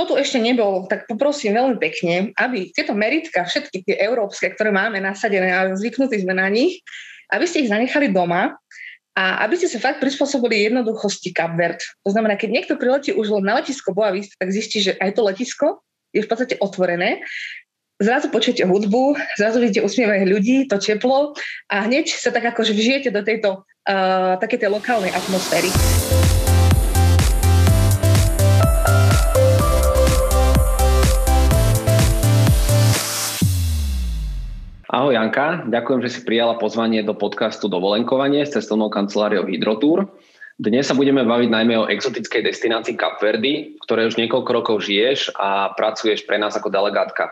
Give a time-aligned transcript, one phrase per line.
[0.00, 4.72] kto tu ešte nebol, tak poprosím veľmi pekne, aby tieto meritka, všetky tie európske, ktoré
[4.72, 6.80] máme nasadené a zvyknutí sme na nich,
[7.28, 8.56] aby ste ich zanechali doma
[9.12, 11.84] a aby ste sa fakt prispôsobili jednoduchosti Verde.
[12.08, 15.20] To znamená, keď niekto priletí už na letisko Boa Vista, tak zistí, že aj to
[15.20, 15.84] letisko
[16.16, 17.20] je v podstate otvorené.
[18.00, 21.36] Zrazu počujete hudbu, zrazu vidíte usmievajú ľudí, to teplo
[21.68, 25.68] a hneď sa tak akože vžijete do tejto uh, také tej lokálnej atmosféry.
[34.90, 40.10] Ahoj Janka, ďakujem, že si prijala pozvanie do podcastu Dovolenkovanie s cestovnou kanceláriou Hydrotour.
[40.58, 45.30] Dnes sa budeme baviť najmä o exotickej destinácii Kapverdy, v ktorej už niekoľko rokov žiješ
[45.38, 47.30] a pracuješ pre nás ako delegátka.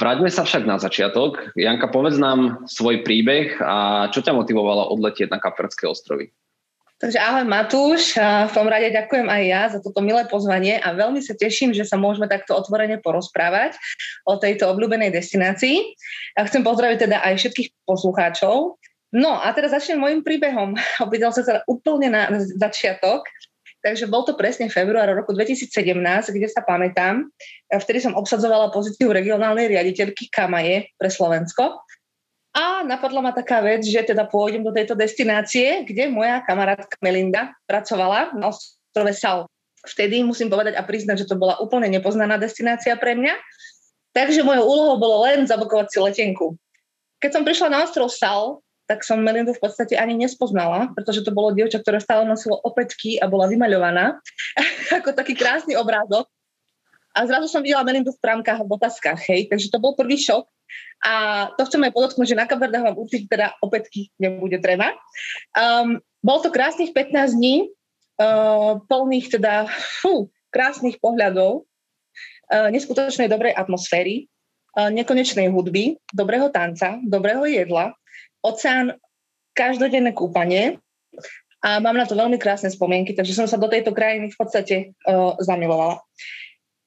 [0.00, 1.52] Vráťme sa však na začiatok.
[1.52, 6.32] Janka, povedz nám svoj príbeh a čo ťa motivovalo odletieť na Kapverdské ostrovy?
[6.94, 11.18] Takže ahoj Matúš, v tom rade ďakujem aj ja za toto milé pozvanie a veľmi
[11.18, 13.74] sa teším, že sa môžeme takto otvorene porozprávať
[14.30, 15.90] o tejto obľúbenej destinácii.
[16.38, 18.78] A chcem pozdraviť teda aj všetkých poslucháčov.
[19.10, 20.78] No a teraz začnem môjim príbehom.
[21.04, 23.26] Opýtal sa teda úplne na začiatok.
[23.84, 25.68] Takže bol to presne február roku 2017,
[26.32, 27.28] kde sa pamätám.
[27.68, 31.84] Vtedy som obsadzovala pozíciu regionálnej riaditeľky Kamaje pre Slovensko.
[32.54, 37.50] A napadla ma taká vec, že teda pôjdem do tejto destinácie, kde moja kamarátka Melinda
[37.66, 39.50] pracovala na ostrove Sal.
[39.82, 43.34] Vtedy musím povedať a priznať, že to bola úplne nepoznaná destinácia pre mňa.
[44.14, 46.54] Takže mojou úlohou bolo len zabukovať si letenku.
[47.18, 51.34] Keď som prišla na ostrov Sal, tak som Melindu v podstate ani nespoznala, pretože to
[51.34, 54.22] bolo dievča, ktoré stále nosilo opätky a bola vymaľovaná
[55.02, 56.30] ako taký krásny obrázok.
[57.14, 60.46] A zrazu som videla Melindu v prámkach a botaskách, hej, takže to bol prvý šok.
[61.04, 61.12] A
[61.60, 64.96] to chcem aj podotknúť, že na Kabardách vám určite teda opätky nebude treba.
[65.52, 67.68] Um, bol to krásnych 15 dní,
[68.20, 69.68] uh, plných teda
[70.00, 74.32] fú, krásnych pohľadov, uh, neskutočnej dobrej atmosféry,
[74.80, 77.92] uh, nekonečnej hudby, dobrého tanca, dobrého jedla,
[78.40, 78.96] oceán,
[79.52, 80.80] každodenné kúpanie
[81.64, 84.74] a mám na to veľmi krásne spomienky, takže som sa do tejto krajiny v podstate
[85.08, 86.00] uh, zamilovala.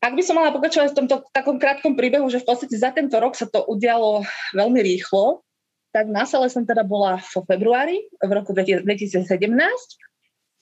[0.07, 3.19] Ak by som mala pokračovať v tomto takom krátkom príbehu, že v podstate za tento
[3.19, 4.23] rok sa to udialo
[4.55, 5.43] veľmi rýchlo,
[5.91, 9.27] tak na sale som teda bola vo februári v roku 2017.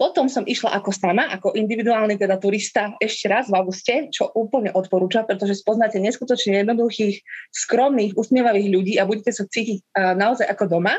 [0.01, 4.73] Potom som išla ako sama, ako individuálny teda turista ešte raz v auguste, čo úplne
[4.73, 7.21] odporúča, pretože spoznáte neskutočne jednoduchých,
[7.53, 10.97] skromných, usmievavých ľudí a budete sa cítiť naozaj ako doma.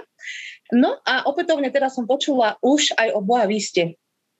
[0.70, 3.50] No a opätovne teda som počula už aj o Boa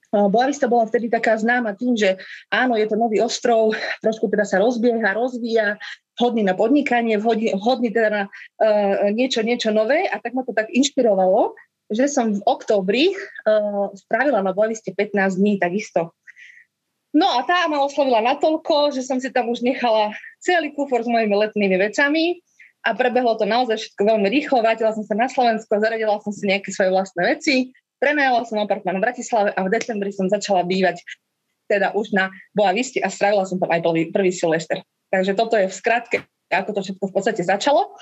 [0.07, 2.15] Viste, Boavista bola vtedy taká známa tým, že
[2.47, 5.75] áno, je to nový ostrov, trošku teda sa rozbieha, rozvíja,
[6.15, 10.55] hodný na podnikanie, vhodný, hodný teda na uh, niečo, niečo nové a tak ma to
[10.55, 11.53] tak inšpirovalo,
[11.91, 16.15] že som v októbri uh, spravila na Boaviste 15 dní takisto.
[17.11, 21.09] No a tá ma oslovila natoľko, že som si tam už nechala celý kufor s
[21.09, 22.39] mojimi letnými vecami
[22.85, 24.63] a prebehlo to naozaj všetko veľmi rýchlo.
[24.63, 29.01] Vrátila som sa na Slovensko, zaradila som si nejaké svoje vlastné veci, Prenajala som apartmán
[29.01, 31.01] v Bratislave a v decembri som začala bývať
[31.67, 34.81] teda už na Boa Visti a strávila som tam aj prvý, Silvester.
[35.11, 36.17] Takže toto je v skratke,
[36.51, 37.95] ako to všetko v podstate začalo.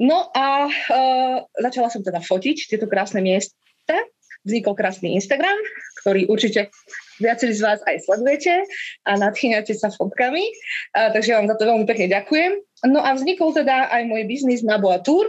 [0.00, 3.96] No a uh, začala som teda fotiť tieto krásne miesta.
[4.40, 5.56] Vznikol krásny Instagram,
[6.00, 6.72] ktorý určite
[7.20, 8.64] viacerí z vás aj sledujete
[9.04, 10.40] a nadchýňate sa fotkami.
[10.96, 12.56] Uh, takže vám za to veľmi pekne ďakujem.
[12.88, 15.28] No a vznikol teda aj môj biznis na Boa Tour,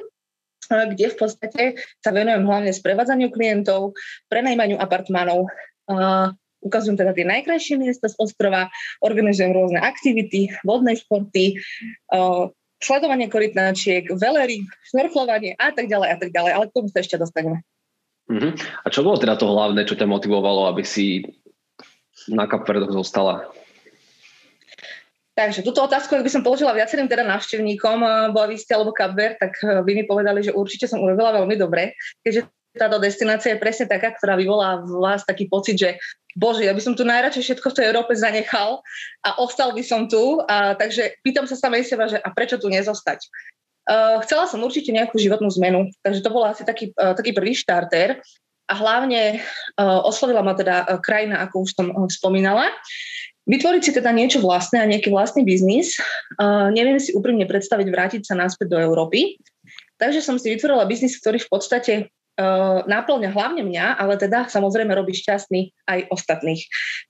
[0.71, 1.63] kde v podstate
[1.99, 3.95] sa venujem hlavne sprevádzaniu klientov,
[4.31, 5.51] prenajmaniu apartmánov,
[5.91, 8.69] uh, ukazujem teda tie najkrajšie miesta z ostrova,
[9.01, 11.57] organizujem rôzne aktivity, vodné športy,
[12.81, 17.17] sledovanie korytnáčiek, velery, šnorchlovanie a tak ďalej a tak ďalej, ale k tomu sa ešte
[17.17, 17.65] dostaneme.
[18.29, 18.53] Uh-huh.
[18.85, 21.25] A čo bolo teda to hlavné, čo ťa motivovalo, aby si
[22.29, 23.49] na Kapverdoch zostala?
[25.41, 29.57] Takže túto otázku, ak by som položila viacerým teda návštevníkom eh, Boaviste alebo Kapver, tak
[29.65, 32.45] eh, by mi povedali, že určite som urobila veľmi dobre, keďže
[32.77, 35.89] táto destinácia je presne taká, ktorá vyvolá v vás taký pocit, že
[36.39, 38.79] bože, ja by som tu najradšej všetko v tej Európe zanechal
[39.27, 40.39] a ostal by som tu.
[40.47, 43.19] A, takže pýtam sa samej seba, že a prečo tu nezostať?
[43.91, 47.51] Uh, chcela som určite nejakú životnú zmenu, takže to bol asi taký, uh, taký prvý
[47.51, 48.23] štarter
[48.71, 49.43] a hlavne
[49.75, 52.71] uh, oslovila ma teda uh, krajina, ako už som uh, spomínala.
[53.49, 55.97] Vytvoriť si teda niečo vlastné a nejaký vlastný biznis.
[56.37, 59.41] Uh, neviem si úprimne predstaviť vrátiť sa naspäť do Európy.
[59.97, 61.93] Takže som si vytvorila biznis, ktorý v podstate
[62.87, 66.61] náplňa hlavne mňa, ale teda samozrejme robí šťastný aj ostatných.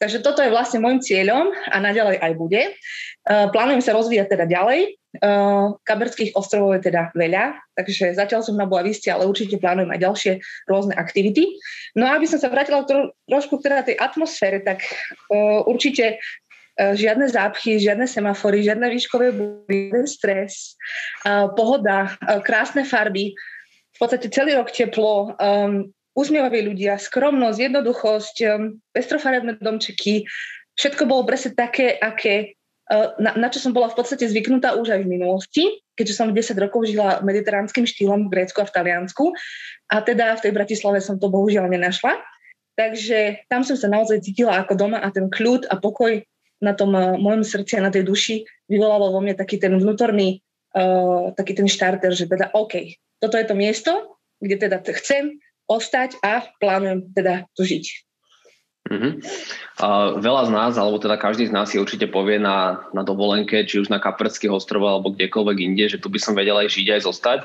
[0.01, 2.62] Takže toto je vlastne môjim cieľom a naďalej aj bude.
[3.28, 4.98] Uh, plánujem sa rozvíjať teda ďalej.
[5.19, 10.00] Uh, Kaberských ostrovov je teda veľa, takže zatiaľ som na Boaviste, ale určite plánujem aj
[10.00, 10.33] ďalšie
[10.72, 11.51] rôzne aktivity.
[12.00, 14.88] No a aby som sa vrátila tro, trošku teda tej atmosfére, tak
[15.68, 16.16] určite
[16.80, 19.36] žiadne zápchy, žiadne semafory, žiadne výškové
[19.68, 20.80] žiadny stres,
[21.60, 22.16] pohoda,
[22.48, 23.36] krásne farby,
[24.01, 25.86] podstate celý rok teplo, um,
[26.18, 30.25] usmievaví ľudia, skromnosť, jednoduchosť, um, pestrofarebné domčeky,
[30.74, 32.57] všetko bolo presne také, aké,
[32.89, 35.63] uh, na, na čo som bola v podstate zvyknutá už aj v minulosti,
[35.94, 39.25] keďže som 10 rokov žila mediteránskym štýlom v Grécku a v Taliansku
[39.94, 42.18] a teda v tej Bratislave som to bohužiaľ nenašla.
[42.74, 46.24] Takže tam som sa naozaj cítila ako doma a ten kľud a pokoj
[46.63, 50.42] na tom uh, mojom srdci a na tej duši vyvolalo vo mne taký ten vnútorný,
[50.74, 55.38] uh, taký ten štarter, že teda OK, toto je to miesto, kde teda chcem
[55.69, 57.85] ostať a plánujem teda tu žiť.
[58.91, 59.13] Uh-huh.
[59.77, 63.62] Uh, veľa z nás, alebo teda každý z nás si určite povie na, na dovolenke,
[63.63, 66.88] či už na Kaperských ostrovoch alebo kdekoľvek inde, že tu by som vedel aj žiť,
[66.97, 67.39] aj zostať,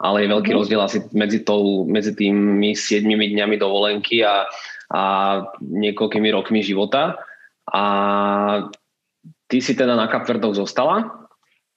[0.00, 0.60] ale je veľký uh-huh.
[0.64, 4.48] rozdiel asi medzi, tou, medzi tými 7 dňami dovolenky a,
[4.88, 5.02] a
[5.60, 7.20] niekoľkými rokmi života.
[7.68, 7.84] A
[9.52, 11.28] ty si teda na Kapverdoch zostala.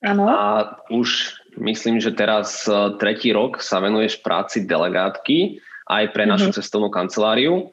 [0.02, 0.24] Áno.
[0.26, 6.50] A už myslím, že teraz e, tretí rok sa venuješ práci delegátky aj pre našu
[6.50, 6.58] mm-hmm.
[6.58, 7.70] cestovnú kanceláriu.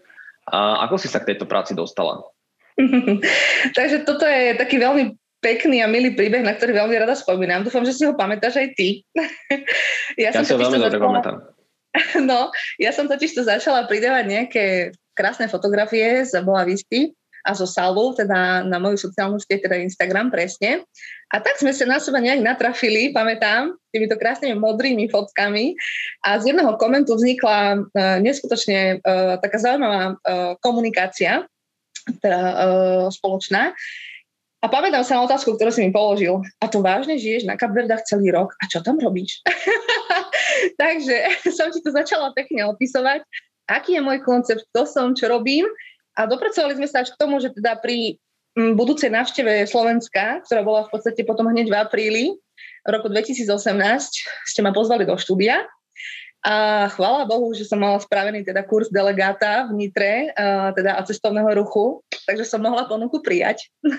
[0.49, 2.25] A ako si sa k tejto práci dostala?
[3.76, 7.62] Takže toto je taký veľmi pekný a milý príbeh, na ktorý veľmi rada spomínam.
[7.62, 9.02] Dúfam, že si ho pamätáš aj ty.
[10.23, 11.08] ja, ja si ho veľmi dobre začala...
[11.08, 11.37] pamätám.
[12.31, 14.64] No, ja som totiž to začala pridávať nejaké
[15.17, 17.17] krásne fotografie z Boa Visty
[17.49, 20.85] a zo Salu, teda na moju sociálnu sieť, teda Instagram presne.
[21.33, 25.73] A tak sme sa na seba nejak natrafili, pamätám, týmito krásnymi modrými fotkami
[26.29, 31.49] a z jedného komentu vznikla uh, neskutočne uh, taká zaujímavá uh, komunikácia,
[32.21, 32.41] teda
[33.12, 33.77] spoločná.
[34.59, 36.43] A pamätám sa na otázku, ktorú si mi položil.
[36.59, 38.59] A to vážne žiješ na Kapverdách celý rok?
[38.59, 39.39] A čo tam robíš?
[40.83, 41.17] Takže
[41.56, 43.23] som ti to začala pekne opisovať,
[43.71, 45.69] aký je môj koncept, kto som, čo robím
[46.19, 48.19] a dopracovali sme sa až k tomu, že teda pri
[48.59, 52.25] mm, budúcej návšteve Slovenska, ktorá bola v podstate potom hneď v apríli
[52.82, 53.47] roku 2018,
[54.44, 55.62] ste ma pozvali do štúdia
[56.47, 61.03] a chvála Bohu, že som mala spravený teda kurz delegáta v Nitre, a teda a
[61.03, 61.99] cestovného ruchu,
[62.31, 63.67] takže som mohla ponuku prijať.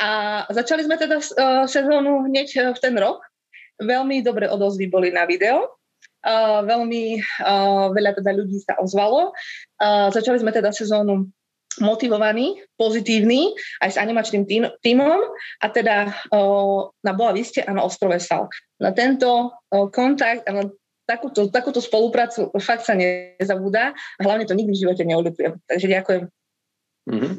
[0.00, 1.20] A začali sme teda
[1.68, 3.20] sezónu hneď v ten rok.
[3.76, 5.76] Veľmi dobre odozvy boli na video.
[6.64, 9.36] Veľmi uh, veľa teda ľudí sa ozvalo.
[10.12, 11.28] Začali sme teda sezónu
[11.80, 13.52] motivovaný, pozitívny,
[13.82, 15.20] aj s animačným tým, týmom
[15.60, 18.52] a teda o, na Boa Viste a na ostrove Salk.
[18.80, 20.64] Na tento o, kontakt a na
[21.06, 25.54] takúto, takúto spoluprácu fakt sa nezabúda a hlavne to nikdy v živote neodutujem.
[25.70, 26.22] Takže ďakujem.
[27.06, 27.32] Mm-hmm.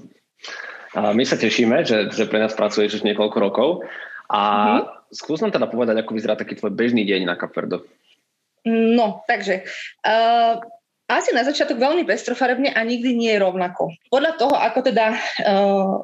[0.95, 3.69] A my sa tešíme, že, že pre nás pracuješ už niekoľko rokov
[4.31, 5.11] a mm-hmm.
[5.11, 7.83] skús nám teda povedať, ako vyzerá taký tvoj bežný deň na Kapverdo.
[8.67, 9.63] No, takže
[10.03, 10.59] uh,
[11.07, 13.95] asi na začiatok veľmi pestrofarebne a nikdy nie je rovnako.
[14.11, 16.03] Podľa toho, ako teda uh,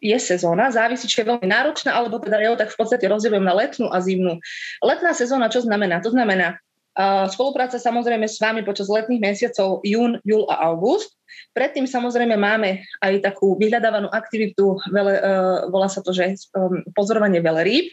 [0.00, 3.54] je sezóna, závisí, či je veľmi náročná, alebo teda ja tak v podstate rozdielujem na
[3.54, 4.40] letnú a zimnú.
[4.80, 6.00] Letná sezóna, čo znamená?
[6.00, 6.56] To znamená
[6.96, 11.12] uh, spolupráca samozrejme s vami počas letných mesiacov jún, júl a august.
[11.52, 17.44] Predtým samozrejme máme aj takú vyhľadávanú aktivitu, vele, uh, volá sa to, že um, pozorovanie
[17.44, 17.92] velerýb.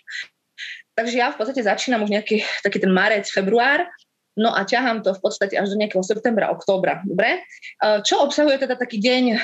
[0.96, 3.88] Takže ja v podstate začínam už nejaký taký ten marec, február
[4.40, 7.04] No a ťahám to v podstate až do nejakého septembra, októbra.
[7.04, 7.44] Dobre?
[7.84, 9.40] Čo obsahuje teda taký deň eh,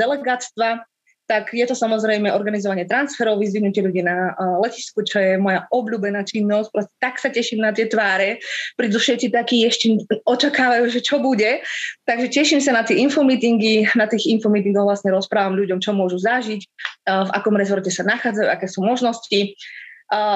[0.00, 0.88] delegátstva?
[1.32, 6.28] tak je to samozrejme organizovanie transferov, vyzvihnutie ľudí na uh, letisku, čo je moja obľúbená
[6.28, 6.68] činnosť.
[6.68, 8.42] Proste tak sa teším na tie tváre.
[8.76, 9.96] Prídu všetci takí ešte
[10.28, 11.64] očakávajú, že čo bude.
[12.04, 13.88] Takže teším sa na tie infomeetingy.
[13.96, 16.60] Na tých infomeetingoch vlastne rozprávam ľuďom, čo môžu zažiť,
[17.08, 19.56] v akom rezorte sa nachádzajú, aké sú možnosti.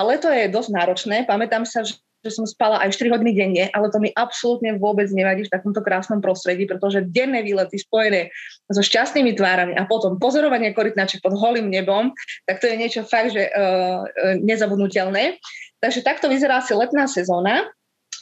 [0.08, 1.16] Leto je dosť náročné.
[1.28, 1.84] Pamätám sa,
[2.26, 5.78] že som spala aj 4 hodiny denne, ale to mi absolútne vôbec nevadí v takomto
[5.78, 8.34] krásnom prostredí, pretože denné výlety spojené
[8.66, 12.10] so šťastnými tvárami a potom pozorovanie korytnaček pod holým nebom,
[12.50, 14.02] tak to je niečo fakt, že uh,
[14.42, 15.38] nezabudnutelné.
[15.78, 17.70] Takže takto vyzerá asi letná sezóna.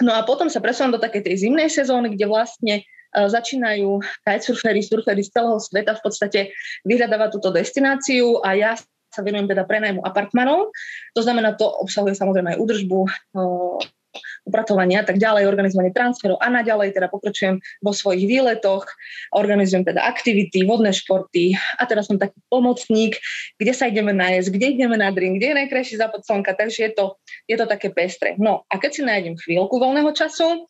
[0.04, 4.84] No a potom sa presúvam do takej tej zimnej sezóny, kde vlastne uh, začínajú kitesurfery,
[4.84, 6.40] surfery z celého sveta v podstate
[6.84, 8.76] vyhľadávať túto destináciu a ja
[9.14, 10.74] sa venujem teda prenajmu apartmanov.
[11.14, 13.00] To znamená, to obsahuje samozrejme aj údržbu,
[14.44, 18.86] upratovanie a tak ďalej, organizovanie transferov a naďalej teda pokračujem vo svojich výletoch,
[19.34, 23.18] organizujem teda aktivity, vodné športy a teraz som taký pomocník,
[23.58, 26.92] kde sa ideme nájsť, kde ideme na drink, kde je najkrajší západ slnka, takže je
[26.92, 27.04] to,
[27.48, 28.36] je to také pestre.
[28.38, 30.68] No a keď si nájdem chvíľku voľného času,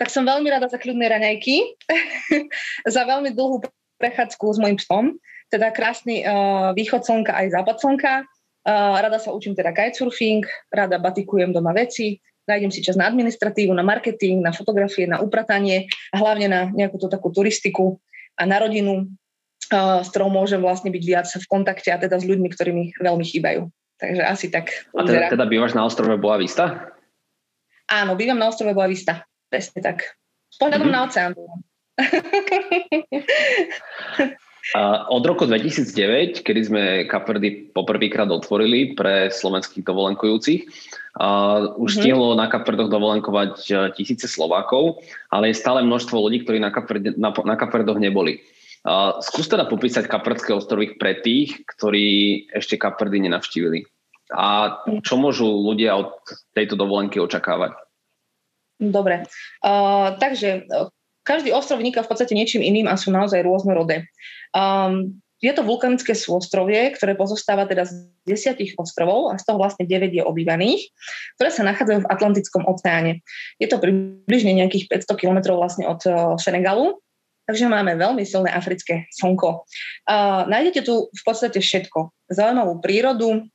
[0.00, 1.76] tak som veľmi rada za kľudné raňajky,
[2.96, 3.60] za veľmi dlhú
[4.00, 5.20] prechádzku s mojim psom,
[5.50, 8.12] teda krásny uh, východ slnka aj západ slnka.
[8.60, 13.74] Uh, rada sa učím teda kitesurfing, rada batikujem doma veci, nájdem si čas na administratívu,
[13.74, 17.98] na marketing, na fotografie, na upratanie a hlavne na nejakú tú takú turistiku
[18.38, 19.10] a na rodinu.
[19.70, 23.22] s ktorou môžem vlastne byť viac v kontakte a teda s ľuďmi, ktorí mi veľmi
[23.22, 23.70] chýbajú.
[24.02, 24.72] Takže asi tak.
[24.96, 26.90] A teda, teda bývaš na ostrove Boa Vista?
[27.86, 29.22] Áno, bývam na ostrove Boa Vista.
[29.46, 30.18] Presne tak.
[30.50, 30.96] S pohľadom mm-hmm.
[30.98, 31.32] na oceán.
[34.70, 40.62] A od roku 2009, kedy sme Kapverdy poprvýkrát otvorili pre slovenských dovolenkujúcich,
[41.18, 42.02] a už mm-hmm.
[42.06, 47.18] stihlo na Kapverdoch dovolenkovať e, tisíce Slovákov, ale je stále množstvo ľudí, ktorí na, Kapverde,
[47.18, 48.38] na, na Kapverdoch neboli.
[48.86, 53.90] A skús teda popísať Kapverdské ostrovy pre tých, ktorí ešte Kapverdy nenavštívili.
[54.30, 56.22] A čo môžu ľudia od
[56.54, 57.74] tejto dovolenky očakávať?
[58.80, 59.26] Dobre,
[59.66, 60.64] uh, takže
[61.30, 64.10] každý ostrov vyniká v podstate niečím iným a sú naozaj rôznorodé.
[64.50, 69.88] Um, je to vulkanické súostrovie, ktoré pozostáva teda z desiatich ostrovov a z toho vlastne
[69.88, 70.90] 9 je obývaných,
[71.38, 73.24] ktoré sa nachádzajú v Atlantickom oceáne.
[73.56, 76.98] Je to približne nejakých 500 km vlastne od uh, Senegalu,
[77.46, 79.64] takže máme veľmi silné africké slnko.
[80.04, 82.12] Uh, nájdete tu v podstate všetko.
[82.28, 83.48] Zaujímavú prírodu,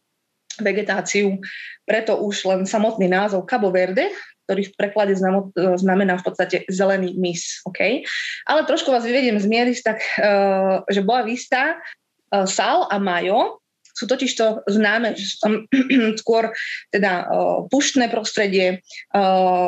[0.58, 1.38] vegetáciu,
[1.84, 4.10] preto už len samotný názov Cabo Verde
[4.46, 7.60] ktorý v preklade znamená v podstate zelený mis.
[7.66, 8.06] Okay?
[8.46, 13.60] Ale trošku vás vyvediem z miery, tak, uh, že Boa Vista, uh, Sal a Majo
[13.96, 15.54] sú totiž to známe, že sú tam
[16.22, 16.52] skôr
[16.92, 17.32] teda
[17.72, 18.84] puštné prostredie,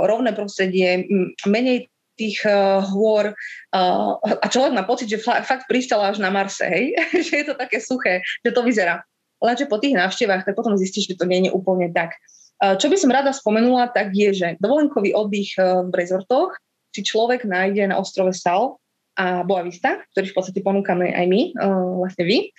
[0.03, 1.07] rovné prostredie,
[1.47, 6.65] menej tých uh, hôr uh, a človek má pocit, že fakt pristal až na Marse,
[6.65, 6.97] hej?
[7.29, 9.05] že je to také suché, že to vyzerá.
[9.37, 12.17] Lenže po tých návštevách tak potom zistíš, že to nie je úplne tak.
[12.57, 16.57] Čo by som rada spomenula, tak je, že dovolenkový oddych e, v rezortoch
[16.89, 18.81] si človek nájde na ostrove Sal
[19.13, 21.65] a Boa Vista, ktorý v podstate ponúkame aj my, e,
[22.01, 22.49] vlastne vy.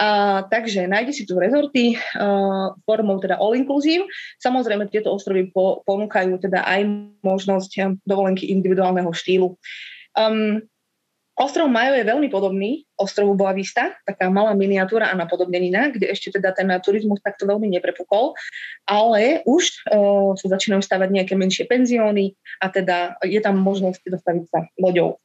[0.00, 2.00] A, takže nájde si tu rezorty
[2.88, 4.08] formou teda all inclusive.
[4.40, 6.88] Samozrejme, tieto ostrovy po, ponúkajú teda aj
[7.20, 9.60] možnosť dovolenky individuálneho štýlu.
[10.16, 10.64] Um,
[11.32, 16.36] Ostrov Majo je veľmi podobný ostrovu Boa Vista, taká malá miniatúra a napodobnenina, kde ešte
[16.36, 18.36] teda ten turizmus takto veľmi neprepukol,
[18.84, 24.44] ale už uh, sa začínajú stavať nejaké menšie penzióny a teda je tam možnosť dostaviť
[24.52, 25.16] sa loďou.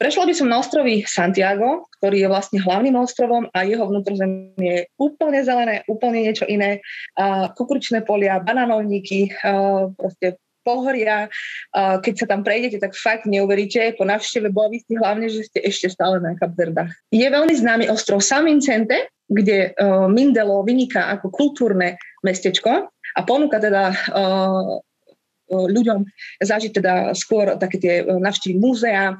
[0.00, 4.80] Prešla by som na ostrovy Santiago, ktorý je vlastne hlavným ostrovom a jeho vnútrozemie je
[4.96, 6.80] úplne zelené, úplne niečo iné.
[7.20, 11.30] Uh, kukuričné polia, bananovníky, uh, proste pohoria.
[11.76, 16.20] Keď sa tam prejdete, tak fakt neuveríte, po návšteve Boavisty hlavne, že ste ešte stále
[16.20, 16.92] na Kapverdách.
[17.10, 19.72] Je veľmi známy ostrov San Vincente, kde
[20.10, 23.94] Mindelo vyniká ako kultúrne mestečko a ponúka teda
[25.50, 26.06] ľuďom
[26.38, 29.18] zažiť teda skôr také tie navštívy múzea,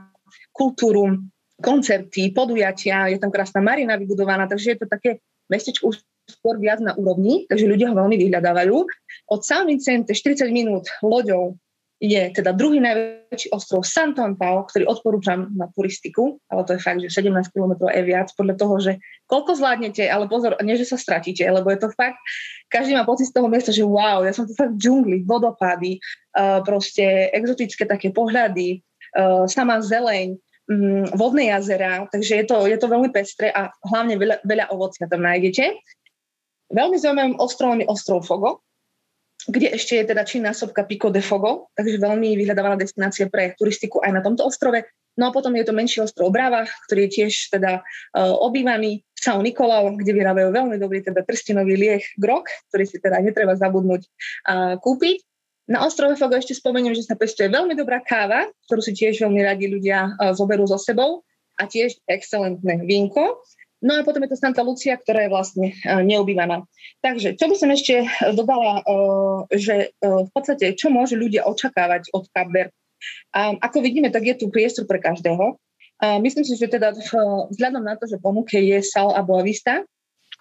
[0.55, 1.19] kultúru,
[1.59, 5.19] koncerty, podujatia, je tam krásna marina vybudovaná, takže je to také
[5.51, 5.99] mestečko už
[6.31, 8.77] skôr viac na úrovni, takže ľudia ho veľmi vyhľadávajú.
[9.35, 11.59] Od San Vicente 40 minút loďou
[12.01, 17.05] je teda druhý najväčší ostrov Santo Antao, ktorý odporúčam na turistiku, ale to je fakt,
[17.05, 18.93] že 17 km je viac podľa toho, že
[19.29, 22.17] koľko zvládnete, ale pozor, nie, že sa stratíte, lebo je to fakt,
[22.73, 26.01] každý má pocit z toho miesta, že wow, ja som tu fakt v džungli, vodopády,
[26.41, 28.81] uh, proste exotické také pohľady,
[29.21, 30.41] uh, sama zeleň,
[30.73, 35.05] um, vodné jazera, takže je to, je to veľmi pestré a hlavne veľa, veľa ovocia
[35.05, 35.77] tam nájdete.
[36.71, 38.63] Veľmi zaujímavým ostrovom je ostrov Fogo,
[39.49, 44.13] kde ešte je teda činnásobka Pico de Fogo, takže veľmi vyhľadávaná destinácia pre turistiku aj
[44.15, 44.85] na tomto ostrove.
[45.19, 49.43] No a potom je to menší ostrov Brava, ktorý je tiež teda uh, obývaný São
[49.43, 54.79] Nikolau, kde vyrábajú veľmi dobrý teda trstinový lieh grok, ktorý si teda netreba zabudnúť uh,
[54.79, 55.27] kúpiť.
[55.71, 59.41] Na ostrove Fogo ešte spomeniem, že sa pestuje veľmi dobrá káva, ktorú si tiež veľmi
[59.43, 61.27] radi ľudia uh, zoberú so sebou
[61.59, 63.43] a tiež excelentné vínko.
[63.81, 66.69] No a potom je to Santa Lucia, ktorá je vlastne uh, neobývaná.
[67.01, 68.05] Takže čo by som ešte
[68.37, 72.69] dodala, uh, že v podstate čo môžu ľudia očakávať od Kapver.
[73.33, 75.57] Um, ako vidíme, tak je tu priestor pre každého.
[76.25, 76.97] Myslím si, že teda
[77.53, 79.85] vzhľadom na to, že ponuke je Sal a Boavista,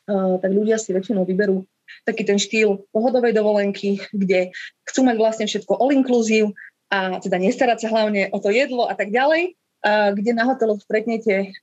[0.08, 1.67] tak ľudia si väčšinou vyberú
[2.08, 4.55] taký ten štýl pohodovej dovolenky, kde
[4.88, 6.55] chcú mať vlastne všetko all inclusive
[6.88, 11.55] a teda nestarať sa hlavne o to jedlo a tak ďalej kde na hoteloch stretnete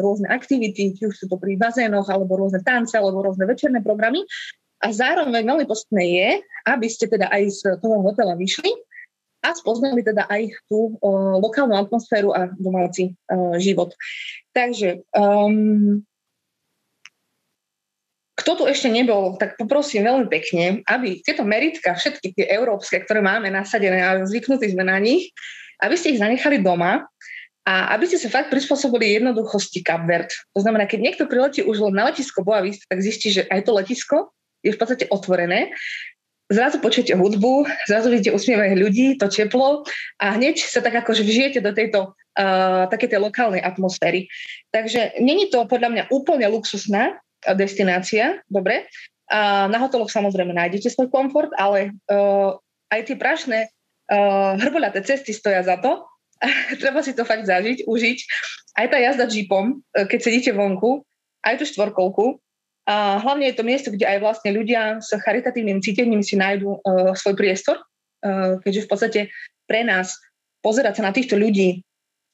[0.00, 4.22] rôzne aktivity, či už sú to pri bazénoch, alebo rôzne tance, alebo rôzne večerné programy.
[4.84, 6.30] A zároveň veľmi podstatné je,
[6.68, 8.70] aby ste teda aj z toho hotela vyšli
[9.40, 13.96] a spoznali teda aj tú o, lokálnu atmosféru a domáci o, život.
[14.52, 16.04] Takže um,
[18.36, 23.24] kto tu ešte nebol, tak poprosím veľmi pekne, aby tieto meritka, všetky tie európske, ktoré
[23.24, 25.32] máme nasadené a zvyknutí sme na nich,
[25.80, 27.08] aby ste ich zanechali doma
[27.66, 30.30] a aby ste sa fakt prispôsobili jednoduchosti Kapvert.
[30.54, 33.66] To znamená, keď niekto priletí už len na letisko Boa Vista, tak zistí, že aj
[33.66, 34.16] to letisko
[34.62, 35.74] je v podstate otvorené
[36.50, 39.82] zrazu počujete hudbu, zrazu vidíte usmievajú ľudí, to teplo
[40.22, 44.30] a hneď sa tak akože vžijete do tejto uh, také tej lokálnej atmosféry.
[44.70, 47.18] Takže není to podľa mňa úplne luxusná
[47.58, 48.86] destinácia, dobre.
[49.26, 52.54] Uh, na hoteloch samozrejme nájdete svoj komfort, ale uh,
[52.94, 56.06] aj tie prašné uh, hrboľaté cesty stoja za to.
[56.82, 58.18] Treba si to fakt zažiť, užiť.
[58.76, 61.00] Aj tá jazda jeepom, keď sedíte vonku,
[61.40, 62.36] aj tú štvorkolku,
[62.86, 67.18] a hlavne je to miesto, kde aj vlastne ľudia s charitatívnym cítením si nájdú uh,
[67.18, 69.20] svoj priestor, uh, keďže v podstate
[69.66, 70.14] pre nás
[70.62, 71.82] pozerať sa na týchto ľudí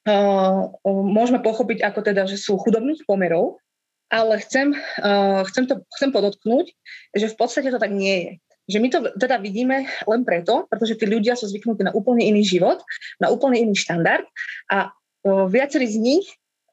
[0.04, 3.64] uh, môžeme pochopiť ako teda, že sú chudobných pomerov,
[4.12, 6.68] ale chcem, uh, chcem, to, chcem podotknúť,
[7.16, 8.32] že v podstate to tak nie je.
[8.70, 12.46] Že my to teda vidíme len preto, pretože tí ľudia sú zvyknutí na úplne iný
[12.46, 12.78] život,
[13.18, 14.22] na úplne iný štandard
[14.70, 16.26] a uh, viacerí z nich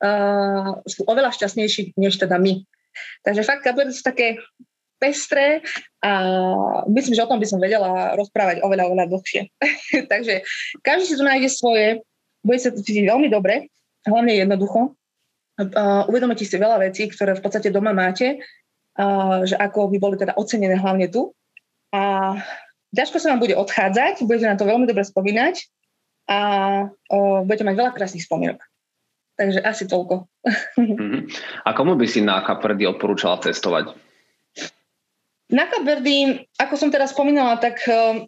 [0.05, 2.61] uh, sú oveľa šťastnejší než teda my.
[3.23, 4.41] Takže fakt kabarety sú také
[4.99, 5.63] pestré
[6.03, 6.11] a
[6.91, 9.41] myslím, že o tom by som vedela rozprávať oveľa, oveľa dlhšie.
[10.11, 10.43] Takže
[10.83, 12.03] každý si tu nájde svoje,
[12.43, 13.71] bude sa cítiť veľmi dobre,
[14.03, 14.93] hlavne jednoducho.
[15.59, 18.39] Uh, uvedomíte si veľa vecí, ktoré v podstate doma máte,
[18.99, 21.35] uh, že ako by boli teda ocenené hlavne tu.
[21.89, 22.35] A
[22.93, 25.65] ťažko sa vám bude odchádzať, budete na to veľmi dobre spomínať
[26.29, 26.39] a
[26.93, 28.61] uh, budete mať veľa krásnych spomienok.
[29.39, 30.27] Takže asi toľko.
[30.77, 31.31] Mm-hmm.
[31.67, 33.95] A komu by si na Kaprdy odporúčala cestovať?
[35.49, 38.27] Na Kaprdy, ako som teraz spomínala, tak uh,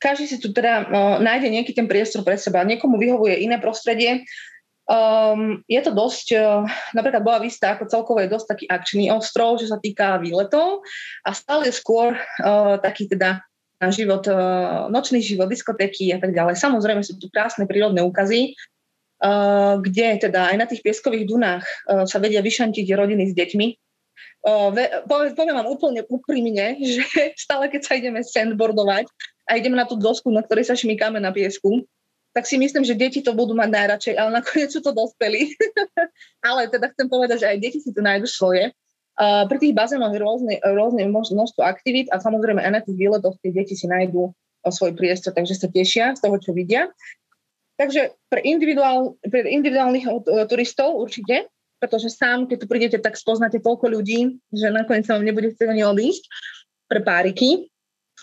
[0.00, 2.64] každý si tu teda uh, nájde nejaký ten priestor pre seba.
[2.64, 4.24] Niekomu vyhovuje iné prostredie.
[4.86, 6.62] Um, je to dosť, uh,
[6.94, 10.86] napríklad bola vista ako celkovo je dosť taký akčný ostrov, čo sa týka výletov
[11.26, 13.42] a stále skôr uh, taký teda
[13.82, 16.54] na život, uh, nočný život, diskotéky a tak ďalej.
[16.54, 18.54] Samozrejme sú tu krásne prírodné úkazy,
[19.16, 23.66] Eh, kde teda aj na tých pieskových dunách eh, sa vedia vyšantiť rodiny s deťmi.
[23.72, 24.68] Eh,
[25.08, 29.08] poviem vám úplne úprimne, že stále keď sa ideme sandboardovať
[29.48, 31.88] a ideme na tú dosku, na ktorej sa šmikáme na piesku,
[32.36, 35.56] tak si myslím, že deti to budú mať najradšej, ale nakoniec sú to dospelí.
[36.52, 38.76] ale teda chcem povedať, že aj deti si tu nájdu svoje.
[39.16, 43.40] Uh, pri tých bazénoch je rôzne, rôzne množstvo aktivít a samozrejme aj na tých výletoch
[43.40, 44.36] tie deti si nájdú
[44.68, 46.92] svoj priestor, takže sa tešia z toho, čo vidia.
[47.80, 51.48] Takže pre, individuál, pre individuálnych uh, turistov určite,
[51.80, 55.72] pretože sám, keď tu prídete, tak spoznáte toľko ľudí, že nakoniec sa vám nebude chcieť
[55.72, 56.28] ani odísť.
[56.86, 57.72] Pre páriky,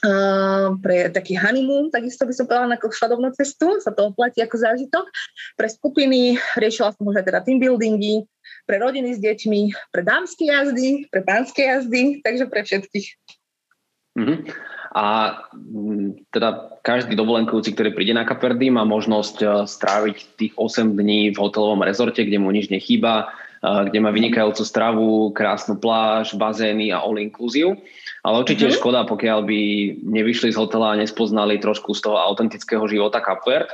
[0.03, 4.55] uh, pre taký honeymoon, takisto by som povedala na svadobnú cestu, sa to oplatí ako
[4.59, 5.05] zážitok.
[5.55, 8.27] Pre skupiny riešila som už aj teda team buildingy,
[8.63, 13.07] pre rodiny s deťmi, pre dámske jazdy, pre pánske jazdy, takže pre všetkých.
[14.13, 14.37] Mm-hmm.
[14.93, 15.05] A
[15.57, 21.33] mm, teda každý dovolenkujúci, ktorý príde na Kaperdy, má možnosť e, stráviť tých 8 dní
[21.33, 23.33] v hotelovom rezorte, kde mu nič nechýba,
[23.65, 27.73] e, kde má vynikajúcu stravu, krásnu pláž, bazény a all inclusive.
[28.23, 28.79] Ale určite mm-hmm.
[28.79, 29.59] škoda, pokiaľ by
[29.99, 33.67] nevyšli z hotela a nespoznali trošku z toho autentického života Kapverd.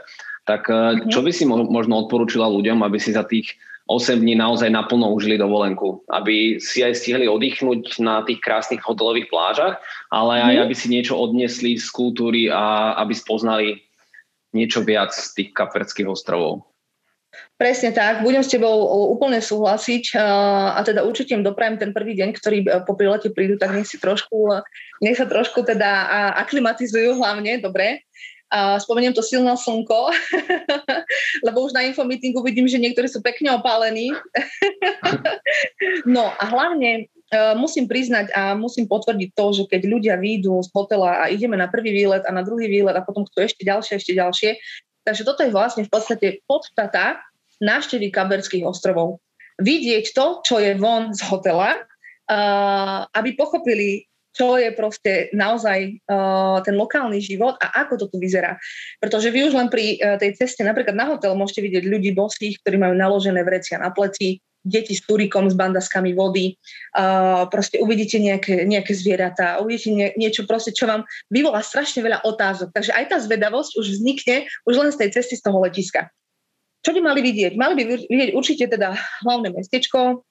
[0.50, 1.14] Tak mm-hmm.
[1.14, 3.54] čo by si možno odporúčila ľuďom, aby si za tých
[3.90, 9.34] 8 dní naozaj naplno užili dovolenku, aby si aj stihli oddychnúť na tých krásnych hotelových
[9.34, 9.82] plážach,
[10.14, 10.62] ale aj mm.
[10.70, 13.82] aby si niečo odniesli z kultúry a aby spoznali
[14.54, 16.69] niečo viac z tých kapverských ostrovov.
[17.60, 22.30] Presne tak, budem s tebou úplne súhlasiť a teda určite im doprajem ten prvý deň,
[22.40, 24.48] ktorý e, po prilete prídu, tak nech si trošku,
[25.04, 26.08] nech sa trošku teda
[26.40, 28.08] aklimatizujú hlavne, dobre,
[28.50, 30.10] a spomeniem to silné slnko,
[31.46, 34.10] lebo už na infomeetingu vidím, že niektorí sú pekne opálení.
[36.16, 37.12] no a hlavne
[37.58, 41.70] musím priznať a musím potvrdiť to, že keď ľudia výjdu z hotela a ideme na
[41.70, 44.50] prvý výlet a na druhý výlet a potom chcú ešte ďalšie, ešte ďalšie,
[45.06, 47.22] takže toto je vlastne v podstate podstata
[47.60, 49.20] návštevy Kaberských ostrovov.
[49.60, 51.76] Vidieť to, čo je von z hotela,
[53.12, 58.56] aby pochopili čo je proste naozaj uh, ten lokálny život a ako to tu vyzerá.
[59.02, 62.62] Pretože vy už len pri uh, tej ceste napríklad na hotel môžete vidieť ľudí bosých,
[62.64, 66.56] ktorí majú naložené vrecia na pleci, deti s turikom, s bandaskami vody,
[66.96, 72.24] uh, proste uvidíte nejaké, nejaké zvieratá, uvidíte nie, niečo proste, čo vám vyvolá strašne veľa
[72.24, 72.72] otázok.
[72.72, 76.12] Takže aj tá zvedavosť už vznikne už len z tej cesty z toho letiska.
[76.80, 77.54] Čo by mali vidieť?
[77.60, 80.24] Mali by vidieť určite teda hlavné mestečko,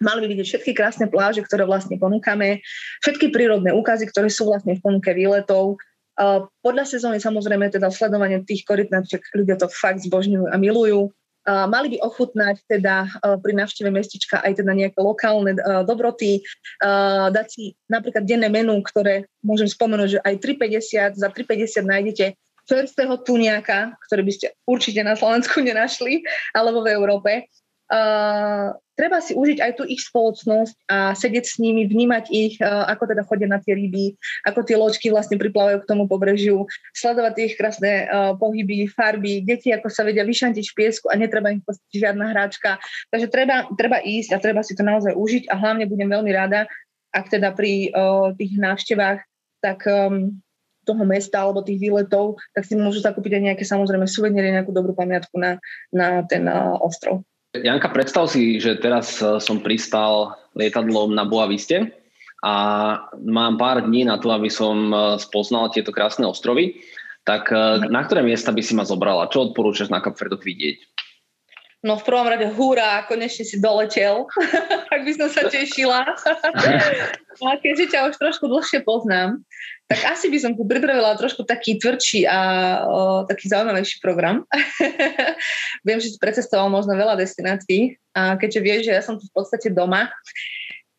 [0.00, 2.64] Mali by vidieť všetky krásne pláže, ktoré vlastne ponúkame,
[3.04, 5.76] všetky prírodné úkazy, ktoré sú vlastne v ponuke výletov.
[6.64, 11.12] Podľa sezóny samozrejme teda sledovanie tých korytnačiek, ľudia to fakt zbožňujú a milujú.
[11.44, 13.10] Mali by ochutnať teda
[13.42, 16.40] pri návšteve mestička aj teda nejaké lokálne dobroty,
[17.28, 22.26] dať si napríklad denné menu, ktoré môžem spomenúť, že aj 3,50, za 3,50 nájdete
[22.66, 26.22] čerstvého tuniaka, ktorý by ste určite na Slovensku nenašli,
[26.54, 27.32] alebo v Európe
[27.92, 32.88] uh, treba si užiť aj tú ich spoločnosť a sedieť s nimi, vnímať ich, uh,
[32.88, 34.16] ako teda chodia na tie ryby,
[34.48, 36.64] ako tie loďky vlastne priplávajú k tomu pobrežiu,
[36.96, 41.52] sledovať ich krásne uh, pohyby, farby, deti ako sa vedia vyšantiť v piesku a netreba
[41.52, 41.60] im
[41.92, 42.80] žiadna hráčka.
[43.12, 46.70] Takže treba, treba ísť a treba si to naozaj užiť a hlavne budem veľmi rada,
[47.12, 49.20] ak teda pri uh, tých návštevách
[49.62, 50.42] tak um,
[50.82, 54.92] toho mesta alebo tých výletov, tak si môžu zakúpiť aj nejaké samozrejme suveníry, nejakú dobrú
[54.92, 55.58] pamiatku na,
[55.94, 57.22] na ten uh, ostrov.
[57.52, 61.94] Janka, predstav si, že teraz uh, som pristal lietadlom na Boaviste
[62.42, 62.54] a
[63.22, 66.82] mám pár dní na to, aby som uh, spoznal tieto krásne ostrovy.
[67.22, 67.54] Tak
[67.86, 69.30] na ktoré miesta by si ma zobrala?
[69.30, 70.91] Čo odporúčaš na Kapverdoch vidieť?
[71.82, 74.30] No v prvom rade hurá, konečne si doletel,
[74.90, 76.06] tak by som sa tešila.
[77.50, 79.42] a keďže ťa už trošku dlhšie poznám,
[79.90, 82.38] tak asi by som tu pripravila trošku taký tvrdší a
[82.86, 84.46] o, taký zaujímavejší program.
[85.86, 89.34] Viem, že si precestoval možno veľa destinácií a keďže vieš, že ja som tu v
[89.34, 90.06] podstate doma,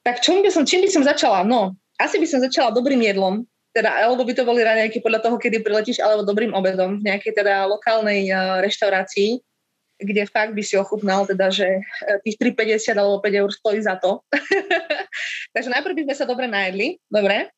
[0.03, 1.47] tak čím by som, čím by som začala?
[1.47, 5.39] No, asi by som začala dobrým jedlom, teda, alebo by to boli raňajky podľa toho,
[5.39, 9.39] kedy priletíš, alebo dobrým obedom v nejakej teda lokálnej uh, reštaurácii
[10.03, 11.81] kde fakt by si ochutnal teda, že e,
[12.27, 14.21] tých 3,50 alebo 5 eur stojí za to.
[15.55, 17.51] Takže najprv by sme sa dobre najedli, dobre,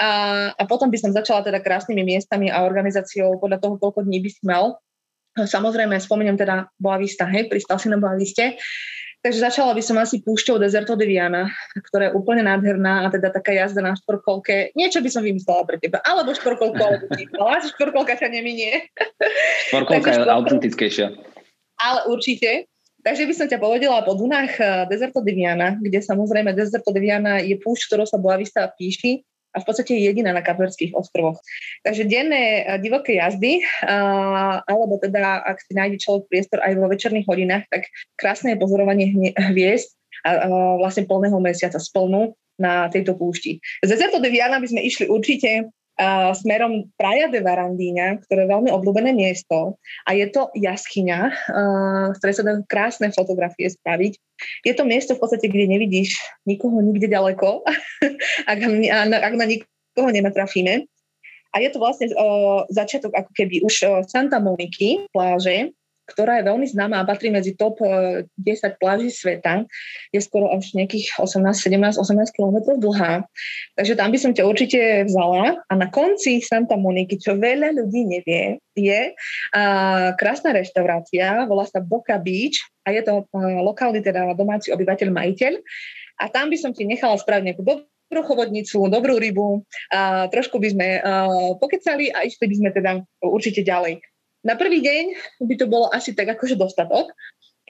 [0.00, 0.08] a,
[0.56, 4.30] a potom by som začala teda krásnymi miestami a organizáciou podľa toho, koľko dní by
[4.32, 4.80] si mal.
[5.36, 8.56] Samozrejme, spomeniem teda Boavista, hej, pristal si na Boaviste.
[9.20, 13.28] Takže začala by som asi púšťou Deserto de Viana, ktorá je úplne nádherná a teda
[13.28, 14.72] taká jazda na štvorkolke.
[14.72, 16.00] Niečo by som vymyslela pre teba.
[16.08, 17.04] Alebo štvorkolku, alebo
[17.68, 18.88] štvorkolka ťa neminie.
[19.68, 21.12] Štvorkolka je autentickejšia
[21.80, 22.68] ale určite.
[23.00, 27.00] Takže by som ťa povedala po Dunách eh, Deserto de Viana, kde samozrejme Deserto de
[27.00, 31.40] Viana je púšť, ktorou sa Boavista píši a v podstate je jediná na Kapverských ostrovoch.
[31.80, 36.92] Takže denné eh, divoké jazdy, a, alebo teda, ak si nájde človek priestor aj vo
[36.92, 37.88] večerných hodinách, tak
[38.20, 39.96] krásne je pozorovanie hviezd
[40.28, 43.64] a, vlastne plného mesiaca splnú na tejto púšti.
[43.80, 45.72] Z Deserto de Viana by sme išli určite
[46.32, 49.76] smerom Praia de Varandíňa, ktoré je veľmi obľúbené miesto
[50.08, 54.12] a je to jaskyňa, uh, z ktorej sa dajú krásne fotografie spraviť.
[54.64, 56.16] Je to miesto v podstate, kde nevidíš
[56.48, 57.64] nikoho nikde ďaleko,
[58.52, 58.58] ak,
[59.12, 60.88] ak na nikoho nenatrafíme.
[61.50, 65.74] A je to vlastne uh, začiatok ako keby už uh, Santa Moniky, pláže,
[66.10, 69.64] ktorá je veľmi známa a patrí medzi top 10 eh, pláží sveta.
[70.10, 73.22] Je skoro až nejakých 18, 17, 18 km dlhá.
[73.78, 75.62] Takže tam by som ťa určite vzala.
[75.70, 81.82] A na konci Santa Moniky, čo veľa ľudí nevie, je uh, krásna reštaurácia, volá sa
[81.82, 85.52] Boca Beach a je to uh, lokálny teda domáci obyvateľ, majiteľ.
[86.20, 90.68] A tam by som ti nechala spraviť nejakú dobrú chovodnicu, dobrú rybu, a trošku by
[90.74, 92.90] sme uh, pokecali a išli by sme teda
[93.22, 94.02] určite ďalej.
[94.40, 95.04] Na prvý deň
[95.44, 97.12] by to bolo asi tak akože dostatok,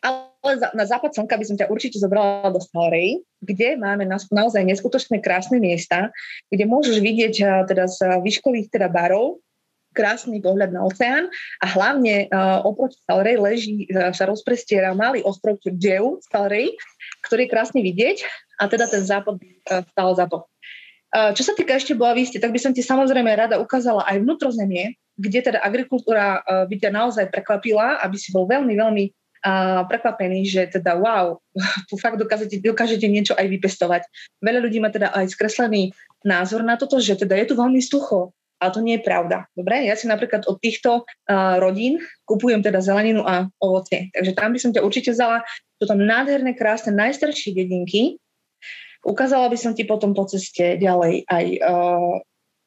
[0.00, 4.16] ale za, na západ slnka by som ťa určite zobrala do Stalrej, kde máme na,
[4.16, 6.08] naozaj neskutočné krásne miesta,
[6.48, 9.44] kde môžeš vidieť uh, teda z výškových teda barov
[9.90, 11.26] krásny pohľad na oceán
[11.60, 16.78] a hlavne uh, oproti Stalrej leží, uh, sa rozprestiera malý ostrov Džeu, Stalrej,
[17.26, 18.24] ktorý je krásne vidieť
[18.62, 20.46] a teda ten západ uh, stal za to.
[21.10, 24.94] Uh, čo sa týka ešte Boavíste, tak by som ti samozrejme rada ukázala aj vnútrozemie,
[25.18, 30.46] kde teda agrikultúra uh, by ťa naozaj prekvapila, aby si bol veľmi, veľmi uh, prekvapený,
[30.46, 31.42] že teda wow,
[31.90, 34.06] tu fakt dokážete, dokážete niečo aj vypestovať.
[34.38, 35.90] Veľa ľudí má teda aj skreslený
[36.22, 39.50] názor na toto, že teda je tu veľmi sucho, ale to nie je pravda.
[39.56, 41.08] Dobre, ja si napríklad od týchto
[41.56, 41.96] rodín
[42.28, 44.12] kupujem teda zeleninu a ovocie.
[44.12, 45.40] Takže tam by som ťa určite vzala.
[45.80, 48.20] Sú tam nádherné, krásne, najstaršie dedinky.
[49.00, 52.20] Ukázala by som ti potom po ceste ďalej aj uh,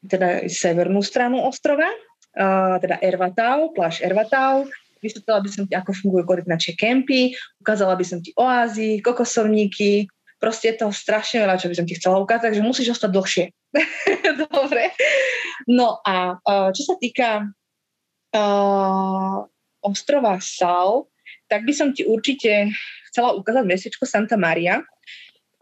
[0.04, 4.66] teda severnú stranu ostrova, uh, teda Ervatau, pláž Ervatau.
[5.04, 10.08] Vysvetlila by som ti, ako fungujú korytnačie kempy, ukázala by som ti oázy, kokosovníky,
[10.40, 13.46] proste je toho strašne veľa, čo by som ti chcela ukázať, takže musíš ostať dlhšie.
[14.48, 14.92] Dobre.
[15.68, 17.48] No a uh, čo sa týka
[18.36, 19.38] uh,
[19.84, 21.08] ostrova Sal,
[21.48, 22.72] tak by som ti určite
[23.12, 24.84] chcela ukázať mestečko Santa Maria.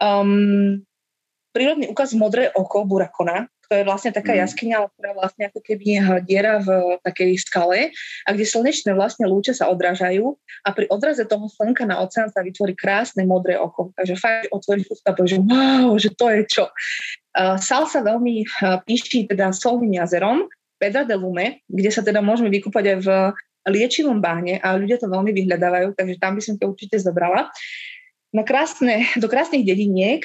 [0.01, 0.81] Um,
[1.53, 4.39] prírodný ukaz Modré oko Burakona, to je vlastne taká mm.
[4.43, 7.95] jaskyňa, ktorá vlastne ako keby diera v takej skale
[8.27, 10.35] a kde slnečné vlastne lúče sa odrážajú
[10.67, 13.95] a pri odraze toho slnka na oceán sa vytvorí krásne modré oko.
[13.95, 16.65] Takže fakt otvoríš ústa a povieš, wow, že to je čo.
[17.31, 22.19] Uh, Sal sa veľmi uh, píši teda solným jazerom, Pedra de Lume, kde sa teda
[22.19, 23.09] môžeme vykúpať aj v
[23.69, 27.53] liečivom báne a ľudia to veľmi vyhľadávajú, takže tam by som to určite zobrala.
[28.31, 30.23] Na krásne, do krásnych dediniek,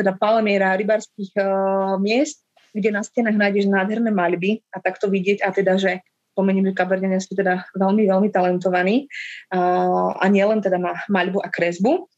[0.00, 2.40] teda palmiera, rybarských uh, miest,
[2.72, 6.00] kde na stenách nájdeš nádherné maľby a takto vidieť a teda, že
[6.34, 9.06] spomeniem, že Kabardania sú teda veľmi, veľmi talentovaní
[9.54, 12.10] a, nielen teda na maľbu a kresbu.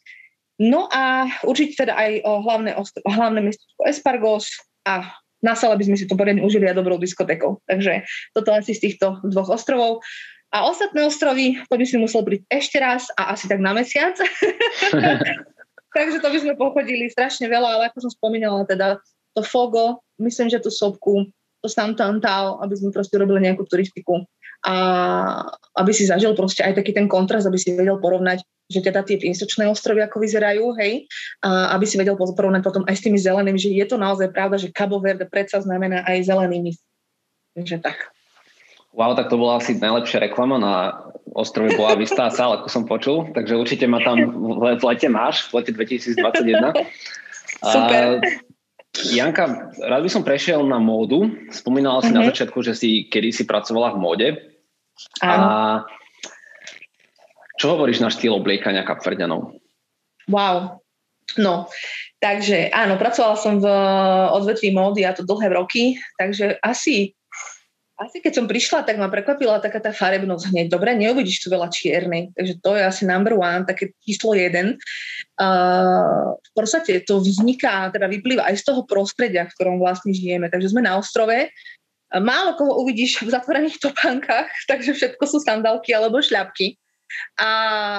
[0.56, 2.72] No a určite teda aj o hlavné,
[3.04, 4.48] hlavné mestečko Espargos
[4.88, 5.04] a
[5.44, 7.60] na sale by sme si to poriadne užili a dobrou diskotékou.
[7.68, 10.00] Takže toto asi z týchto dvoch ostrovov.
[10.54, 14.14] A ostatné ostrovy, to by si musel byť ešte raz a asi tak na mesiac.
[15.96, 19.00] Takže to by sme pochodili strašne veľa, ale ako som spomínala, teda
[19.32, 21.28] to Fogo, myslím, že tú sopku,
[21.64, 24.22] to Santantao, aby sme proste robili nejakú turistiku
[24.64, 24.74] a
[25.76, 29.20] aby si zažil proste aj taký ten kontrast, aby si vedel porovnať, že teda tie
[29.20, 31.06] piesočné ostrovy ako vyzerajú, hej,
[31.44, 34.56] a aby si vedel porovnať potom aj s tými zelenými, že je to naozaj pravda,
[34.56, 36.72] že Cabo Verde predsa znamená aj zelenými.
[37.54, 38.15] Takže tak.
[38.96, 40.74] Wow, tak to bola asi najlepšia reklama na
[41.36, 44.24] ostrove Boa Vista Sal, ako som počul, takže určite ma tam
[44.56, 46.16] v lete máš, v lete 2021.
[47.60, 48.24] Super.
[48.24, 48.24] A,
[49.12, 51.28] Janka, rád by som prešiel na módu.
[51.52, 52.16] Spomínala si uh-huh.
[52.16, 52.28] na mhm.
[52.32, 54.28] začiatku, že si kedy si pracovala v móde.
[55.20, 55.44] Áno.
[55.44, 55.52] A
[57.60, 59.60] čo hovoríš na štýl obliekania kapverďanov?
[60.32, 60.80] Wow.
[61.36, 61.68] No,
[62.22, 63.66] takže áno, pracovala som v
[64.32, 67.12] odvetví módy a to dlhé roky, takže asi
[67.96, 70.66] asi keď som prišla, tak ma prekvapila taká tá farebnosť hneď.
[70.68, 74.76] Dobre, neuvidíš tu veľa čiernej, takže to je asi number one, také číslo jeden.
[75.40, 80.52] Uh, v podstate to vzniká, teda vyplýva aj z toho prostredia, v ktorom vlastne žijeme.
[80.52, 81.48] Takže sme na ostrove,
[82.12, 86.76] málo koho uvidíš v zatvorených topánkach, takže všetko sú sandálky alebo šľapky.
[87.40, 87.50] A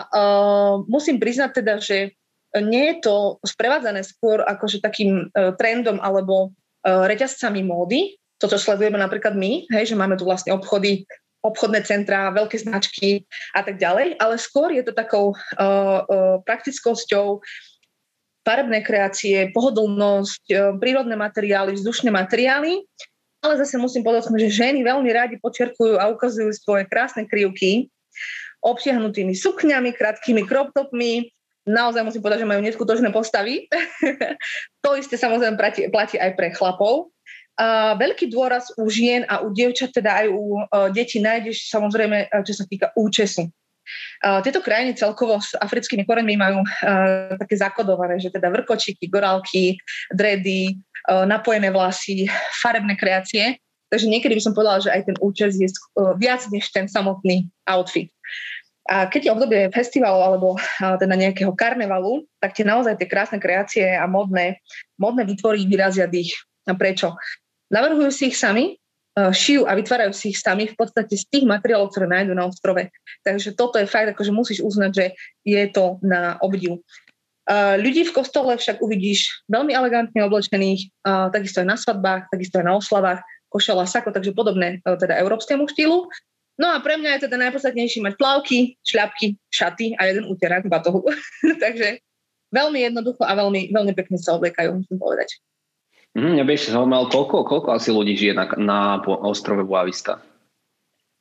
[0.06, 2.14] uh, musím priznať teda, že
[2.54, 8.58] nie je to sprevádzané skôr akože takým uh, trendom alebo uh, reťazcami módy, to, čo
[8.58, 11.06] sledujeme napríklad my, hej, že máme tu vlastne obchody,
[11.42, 17.42] obchodné centrá, veľké značky a tak ďalej, ale skôr je to takou uh, uh, praktickosťou,
[18.46, 22.84] farebné kreácie, pohodlnosť, uh, prírodné materiály, vzdušné materiály,
[23.42, 27.88] ale zase musím podotknúť, že ženy veľmi radi počerkujú a ukazujú svoje krásne krivky
[28.66, 31.30] obtiahnutými sukňami, krátkými crop topmi,
[31.68, 33.68] naozaj musím povedať, že majú neskutočné postavy.
[34.84, 37.12] to isté samozrejme platí, platí aj pre chlapov.
[37.98, 42.54] Veľký dôraz u žien a u dievčat, teda aj u uh, detí nájdeš samozrejme, čo
[42.54, 43.50] sa týka účesu.
[44.22, 46.62] Uh, tieto krajiny celkovo s africkými koreňmi majú
[47.42, 49.80] také zakodované, že teda vrkočiky, gorálky,
[50.14, 52.30] dredy, napojené vlasy,
[52.62, 53.58] farebné kreácie.
[53.88, 55.72] Takže niekedy by som povedala, že aj ten účes je
[56.20, 58.12] viac než ten samotný outfit.
[58.88, 63.88] A keď je obdobie festivalu alebo teda nejakého karnevalu, tak tie naozaj tie krásne kreácie
[63.96, 64.60] a modné,
[65.00, 66.36] modné vytvorí vyrazia dých.
[66.68, 67.16] A prečo?
[67.68, 71.46] Navrhujú si ich sami, e, šijú a vytvárajú si ich sami v podstate z tých
[71.46, 72.88] materiálov, ktoré nájdú na ostrove.
[73.28, 75.06] Takže toto je fakt, akože musíš uznať, že
[75.44, 76.80] je to na obdiv.
[77.48, 80.92] Uh, ľudí v kostole však uvidíš veľmi elegantne oblečených,
[81.32, 85.64] takisto aj na svadbách, takisto aj na oslavách, košela, sako, takže podobné uh, teda európskemu
[85.72, 86.12] štýlu.
[86.60, 91.08] No a pre mňa je teda najpodstatnejšie mať plavky, šľapky, šaty a jeden úterák batohu.
[91.64, 92.04] takže
[92.52, 95.40] veľmi jednoducho a veľmi, veľmi pekne sa obliekajú, musím povedať.
[96.18, 100.18] Mm, mňa by ešte zaujímalo, koľko, koľko asi ľudí žije na, na ostrove Boavista?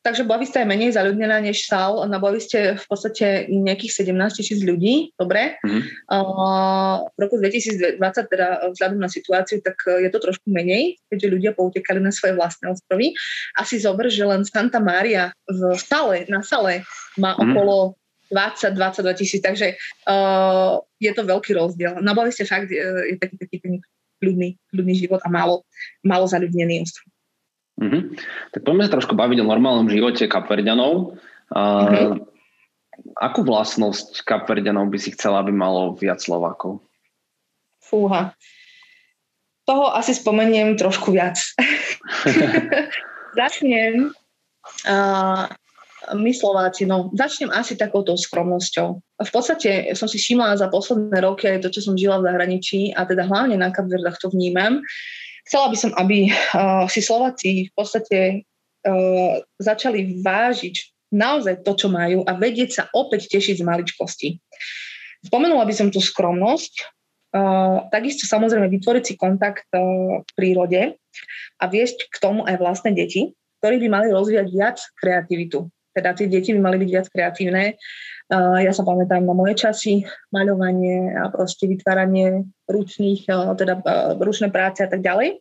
[0.01, 2.01] Takže Boavista je menej zaľudnená než Sal.
[2.07, 5.59] Na Boaviste v podstate nejakých 17 tisíc ľudí, dobre.
[5.67, 5.83] Mm-hmm.
[6.09, 7.99] Uh, v roku 2020,
[8.31, 12.71] teda vzhľadom na situáciu, tak je to trošku menej, keďže ľudia poutekali na svoje vlastné
[12.71, 13.19] ostrovy.
[13.59, 16.87] Asi zober, že len Santa Maria v Sale, na Sale
[17.19, 17.53] má mm-hmm.
[17.53, 17.77] okolo
[18.31, 19.75] 20-22 tisíc, takže
[20.07, 21.99] uh, je to veľký rozdiel.
[21.99, 22.79] Na Boaviste fakt je,
[23.11, 23.75] je taký, taký ten
[24.21, 25.65] kľudný, kľudný život a málo,
[26.05, 27.09] málo zaľudnený ostrov.
[27.77, 28.03] Mm-hmm.
[28.57, 31.21] Tak poďme sa trošku baviť o normálnom živote Kapverdianov.
[31.53, 32.13] Uh, mm-hmm.
[33.21, 36.81] Akú vlastnosť Kapverdianov by si chcela, aby malo viac Slovákov?
[37.85, 38.33] Fúha.
[39.69, 41.37] Toho asi spomeniem trošku viac.
[43.39, 44.09] Začnem
[44.89, 45.45] uh,
[46.15, 48.89] my Slováci, no začnem asi takouto skromnosťou.
[49.23, 52.95] V podstate som si všimla za posledné roky aj to, čo som žila v zahraničí
[52.95, 54.85] a teda hlavne na Kapverdách to vnímam.
[55.47, 60.75] Chcela by som, aby uh, si Slováci v podstate uh, začali vážiť
[61.15, 64.29] naozaj to, čo majú a vedieť sa opäť tešiť z maličkosti.
[65.27, 66.73] Spomenula by som tú skromnosť,
[67.35, 70.99] uh, takisto samozrejme vytvoriť si kontakt uh, v prírode
[71.57, 76.29] a viesť k tomu aj vlastné deti, ktorí by mali rozvíjať viac kreativitu teda tie
[76.29, 77.81] deti by mali byť viac kreatívne.
[78.29, 80.05] Uh, ja sa pamätám na moje časy,
[80.35, 85.41] maľovanie a proste vytváranie ručných, uh, teda uh, ručné práce a tak ďalej.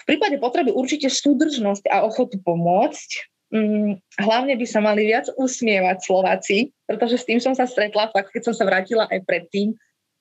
[0.00, 3.10] V prípade potreby určite súdržnosť a ochotu pomôcť.
[3.52, 8.32] Um, hlavne by sa mali viac usmievať Slováci, pretože s tým som sa stretla fakt,
[8.32, 9.74] keď som sa vrátila aj predtým,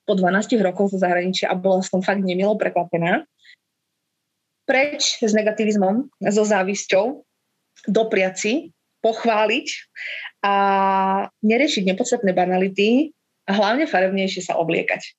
[0.05, 3.25] po 12 rokov zo zahraničia a bola som fakt nemilo prekvapená.
[4.65, 7.25] Preč s negativizmom, so závisťou,
[7.89, 8.53] dopriať si,
[9.05, 9.67] pochváliť
[10.41, 10.53] a
[11.45, 13.13] neriešiť nepodstatné banality
[13.45, 15.13] a hlavne farebnejšie sa obliekať.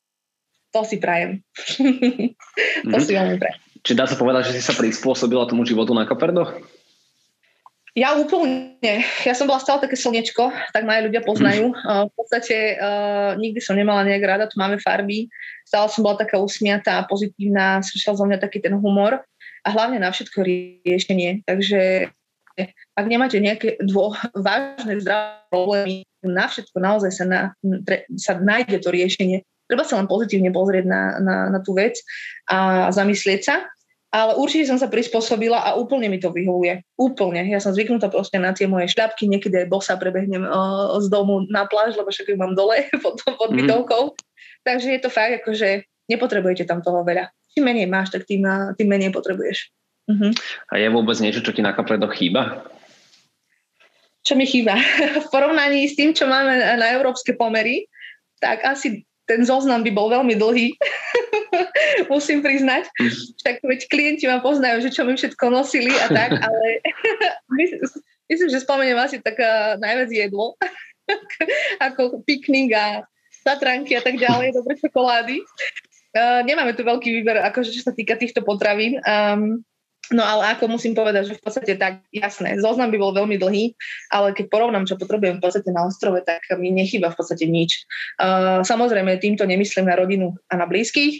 [0.75, 1.47] To si prajem.
[1.79, 2.99] to mm-hmm.
[2.99, 3.61] si veľmi prajem.
[3.87, 6.59] Či dá sa povedať, že si sa prispôsobila tomu životu na Kaperdoch?
[7.97, 8.77] Ja úplne.
[9.25, 11.73] Ja som bola stále také slnečko, tak ma aj ľudia poznajú.
[12.11, 15.31] V podstate uh, nikdy som nemala nejak rada, tu máme farby.
[15.65, 19.25] Stále som bola taká usmiatá, pozitívna, slyšel zo mňa taký ten humor
[19.65, 21.47] a hlavne na všetko riešenie.
[21.49, 22.13] Takže
[22.97, 25.95] ak nemáte nejaké dvo, vážne zdravé problémy,
[26.27, 27.41] na všetko naozaj sa, na,
[28.19, 29.47] sa nájde to riešenie.
[29.67, 31.99] Treba sa len pozitívne pozrieť na, na, na tú vec
[32.51, 33.67] a zamyslieť sa
[34.17, 36.81] ale určite som sa prispôsobila a úplne mi to vyhovuje.
[36.97, 37.45] Úplne.
[37.53, 41.45] Ja som zvyknutá proste na tie moje šľapky, niekedy aj bosa prebehnem uh, z domu
[41.53, 43.57] na pláž, lebo však ju mám dole pod, pod mm.
[43.61, 44.17] bytovkou.
[44.65, 47.29] Takže je to fakt, akože nepotrebujete tam toho veľa.
[47.53, 48.47] Čím menej máš, tak tým,
[48.81, 49.69] tým menej potrebuješ.
[50.07, 50.31] Uh-huh.
[50.71, 52.63] A je vôbec niečo, čo ti na kapredoch chýba?
[54.27, 54.79] Čo mi chýba?
[55.25, 57.87] v porovnaní s tým, čo máme na európske pomery,
[58.43, 60.71] tak asi ten zoznam by bol veľmi dlhý,
[62.13, 62.87] musím priznať.
[63.43, 66.67] Tak veď klienti ma poznajú, že čo mi všetko nosili a tak, ale
[68.31, 69.35] myslím, že spomeniem asi tak
[69.83, 70.55] najviac jedlo,
[71.83, 73.03] ako piknik a
[73.43, 75.43] satranky a tak ďalej, dobre čokolády.
[76.17, 78.99] Uh, nemáme tu veľký výber, akože čo sa týka týchto potravín.
[79.05, 79.63] Um,
[80.15, 83.75] No ale ako musím povedať, že v podstate tak jasné, zoznam by bol veľmi dlhý,
[84.15, 87.83] ale keď porovnám, čo potrebujem v podstate na ostrove, tak mi nechýba v podstate nič.
[88.23, 91.19] Uh, samozrejme, týmto nemyslím na rodinu a na blízkych,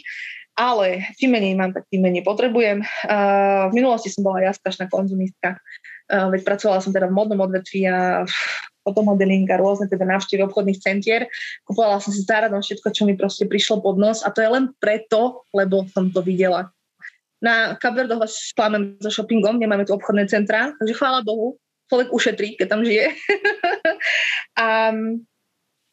[0.55, 2.81] ale čím menej mám, tak tým menej potrebujem.
[3.03, 7.43] Uh, v minulosti som bola ja strašná konzumistka, uh, veď pracovala som teda v modnom
[7.43, 8.23] odvetví a
[8.87, 11.27] fotomodeling a rôzne teda návštevy obchodných centier.
[11.67, 14.71] Kupovala som si záradom všetko, čo mi proste prišlo pod nos a to je len
[14.79, 16.71] preto, lebo som to videla
[17.41, 21.57] na Kapverdoch vás klamem so shoppingom, nemáme tu obchodné centrá, takže chvála Bohu,
[21.89, 23.13] človek ušetrí, keď tam žije.
[24.63, 25.21] a mm,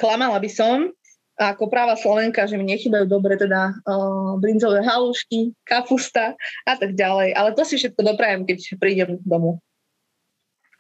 [0.01, 0.91] klamala by som,
[1.35, 7.35] ako práva Slovenka, že mi nechybajú dobre teda uh, brinzové halušky, kapusta a tak ďalej.
[7.35, 9.59] Ale to si všetko doprajem, keď prídem domov.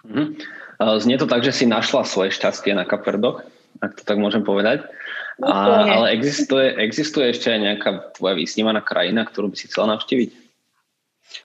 [0.07, 0.39] Mm-hmm.
[1.01, 3.43] Znie to tak, že si našla svoje šťastie na Kapverdoch,
[3.83, 4.87] ak to tak môžem povedať.
[5.43, 10.44] A, ale existuje, existuje ešte aj nejaká tvoja vysnívaná krajina, ktorú by si chcela navštíviť?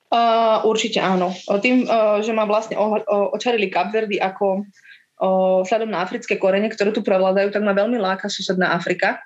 [0.09, 1.33] Uh, určite áno.
[1.61, 2.77] Tým, uh, že ma vlastne
[3.33, 8.29] očarili Kapverdy ako uh, sladom na africké korene, ktoré tu prevládajú, tak ma veľmi láka
[8.29, 9.21] susedná Afrika.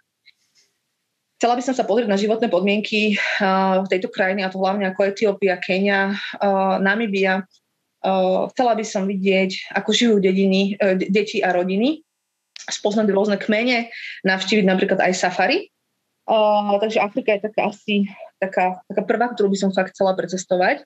[1.40, 5.12] Chcela by som sa pozrieť na životné podmienky uh, tejto krajine, a to hlavne ako
[5.12, 7.44] Etiópia, Kenia, uh, Namibia.
[8.00, 12.00] Uh, chcela by som vidieť, ako žijú dediny, uh, deti a rodiny,
[12.64, 13.92] spoznať rôzne kmene,
[14.24, 15.68] navštíviť napríklad aj safari.
[16.24, 18.08] Uh, takže Afrika je taká asi
[18.44, 20.84] taká, taká prvá, ktorú by som fakt chcela precestovať.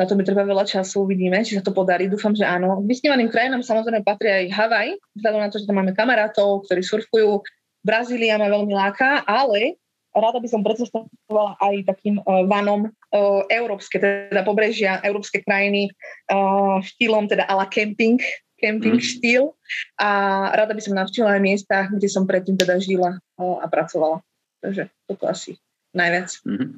[0.00, 2.08] Na to mi treba veľa času, uvidíme, či sa to podarí.
[2.08, 2.80] Dúfam, že áno.
[2.88, 7.44] Vysnívaným krajinám samozrejme patrí aj Havaj, vzhľadom na to, že tam máme kamarátov, ktorí surfujú.
[7.84, 9.76] Brazília ma veľmi láka, ale
[10.16, 15.92] rada by som precestovala aj takým uh, vanom uh, európske, teda pobrežia, európske krajiny
[16.32, 18.18] uh, štýlom teda ala camping,
[18.58, 19.04] camping mm.
[19.04, 19.54] štýl
[20.00, 20.08] a
[20.56, 24.24] rada by som navštívila aj miesta, kde som predtým teda žila uh, a pracovala.
[24.60, 25.56] Takže toto asi
[25.96, 26.28] najviac.
[26.46, 26.68] Mm-hmm.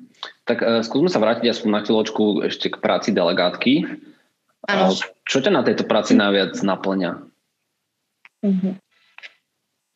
[0.49, 3.85] Tak uh, skúsme sa vrátiť aspoň na chvíľočku ešte k práci delegátky.
[4.71, 4.95] Ano.
[5.27, 7.11] Čo ťa na tejto práci najviac naplňa?
[8.43, 8.75] Mm-hmm.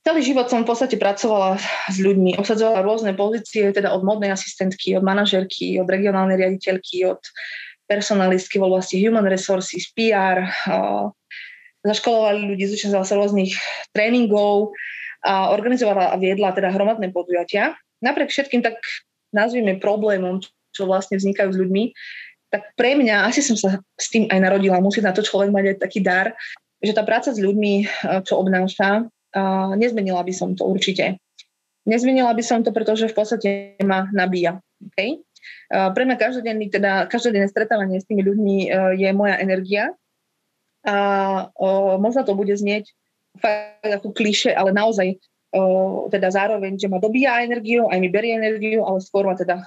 [0.06, 1.58] Celý život som v podstate pracovala
[1.90, 7.18] s ľuďmi, obsadzovala rôzne pozície, teda od modnej asistentky, od manažerky, od regionálnej riaditeľky, od
[7.90, 11.10] personalistky v oblasti human resources, PR, uh,
[11.82, 13.58] zaškolovali ľudí, zúčastňovala sa rôznych
[13.90, 14.74] tréningov
[15.26, 18.80] a organizovala a viedla teda hromadné podujatia napriek všetkým tak
[19.32, 20.40] nazvime problémom,
[20.72, 21.84] čo vlastne vznikajú s ľuďmi,
[22.52, 25.64] tak pre mňa, asi som sa s tým aj narodila, musí na to človek mať
[25.74, 26.32] aj taký dar,
[26.78, 29.08] že tá práca s ľuďmi, eh, čo obnáša,
[29.76, 31.20] nezmenila by som to určite.
[31.84, 33.50] Nezmenila by som to, pretože v podstate
[33.84, 34.58] ma nabíja.
[34.92, 35.20] Okay?
[35.70, 38.56] Pre mňa každodenný, teda, každodenné stretávanie s tými ľuďmi
[38.98, 39.94] je moja energia
[40.86, 40.96] a
[41.98, 42.90] možno to bude znieť
[43.38, 45.20] fakt ako kliše, ale naozaj
[46.12, 49.64] teda zároveň, že ma dobíja energiu, aj mi berie energiu, ale skôr ma teda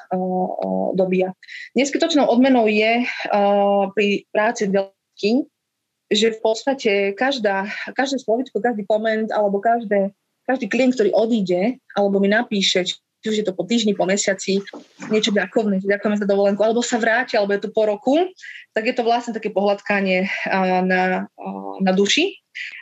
[0.93, 1.33] dobíja.
[1.73, 3.05] Neskutočnou odmenou je
[3.93, 5.49] pri práci delky,
[6.09, 10.09] že v podstate každá, každé slovičko, každý koment alebo každé,
[10.49, 12.81] každý klient, ktorý odíde alebo mi napíše,
[13.19, 14.63] či už je to po týždni, po mesiaci,
[15.11, 18.15] niečo ďakovné, že ďakujeme za dovolenku, alebo sa vráti, alebo je to po roku,
[18.71, 20.31] tak je to vlastne také pohľadkanie
[20.87, 21.27] na,
[21.83, 22.31] na duši.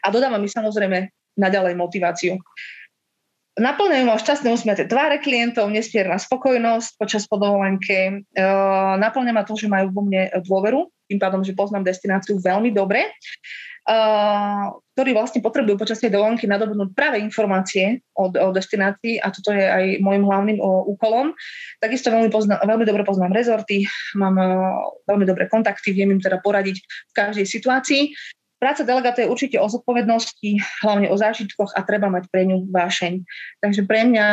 [0.05, 1.10] A dodáva mi samozrejme
[1.41, 2.38] naďalej motiváciu.
[3.58, 8.22] Naplňajú ma šťastné usmiate tváre klientov, nesmierna spokojnosť počas podovolenky.
[8.22, 8.43] E,
[9.01, 13.08] naplňa ma to, že majú vo mne dôveru tým pádom, že poznám destináciu veľmi dobre,
[13.88, 19.64] ktorí vlastne potrebujú počas tej dovolenky nadobudnúť práve informácie o, o destinácii a toto je
[19.64, 21.32] aj môjim hlavným úkolom.
[21.80, 23.88] Takisto veľmi, poznám, veľmi dobre poznám rezorty,
[24.20, 24.36] mám
[25.08, 28.12] veľmi dobré kontakty, viem im teda poradiť v každej situácii.
[28.58, 33.22] Práca delegáta je určite o zodpovednosti, hlavne o zážitkoch a treba mať pre ňu vášeň.
[33.62, 34.26] Takže pre mňa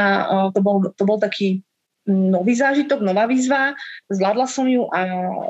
[0.57, 1.61] to bol, to bol taký
[2.09, 3.77] nový zážitok, nová výzva,
[4.13, 5.01] zvládla som ju a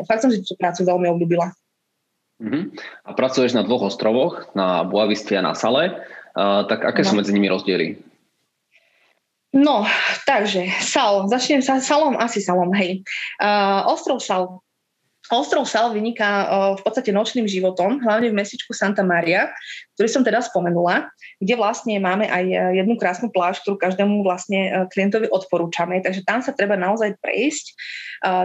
[0.06, 1.50] fakt som si tú prácu veľmi obľúbila.
[2.42, 2.70] Uh-huh.
[3.06, 6.02] A pracuješ na dvoch ostrovoch, na Boaviste a na Sale.
[6.34, 7.08] Uh, tak aké no.
[7.10, 7.94] sú medzi nimi rozdiely?
[9.54, 9.86] No,
[10.26, 13.06] takže Sal, začnem sa Salom, asi Salom, hej.
[13.38, 14.58] Uh, ostrov Sal
[15.32, 19.48] Ostrov Sal vyniká v podstate nočným životom, hlavne v mesičku Santa Maria,
[19.94, 21.08] ktorý som teda spomenula,
[21.38, 26.02] kde vlastne máme aj e, jednu krásnu pláž, ktorú každému vlastne e, klientovi odporúčame.
[26.02, 27.66] Takže tam sa treba naozaj prejsť,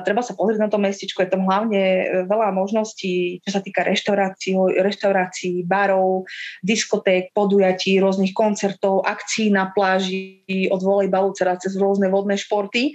[0.06, 3.82] treba sa pozrieť na to mestičko, je tam hlavne e, veľa možností, čo sa týka
[3.82, 6.30] reštaurácií, reštaurácií barov,
[6.62, 12.94] diskoték, podujatí, rôznych koncertov, akcií na pláži, od volejbalu cez rôzne vodné športy.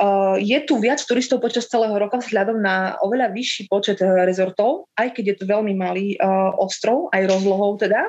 [0.00, 4.88] Uh, je tu viac turistov počas celého roka vzhľadom na oveľa vyšší počet uh, rezortov,
[4.96, 8.08] aj keď je to veľmi malý uh, ostrov, aj rozlohou teda,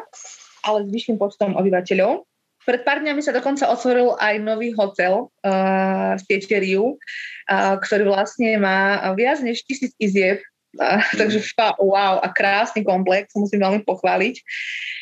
[0.63, 2.23] ale s vyšším počtom obyvateľov.
[2.63, 8.55] Pred pár dňami sa dokonca otvoril aj nový hotel uh, v Tieteriu, uh, ktorý vlastne
[8.55, 10.39] má viac než tisíc izieb,
[10.79, 11.43] uh, takže
[11.83, 14.39] wow, a krásny komplex, musím veľmi pochváliť.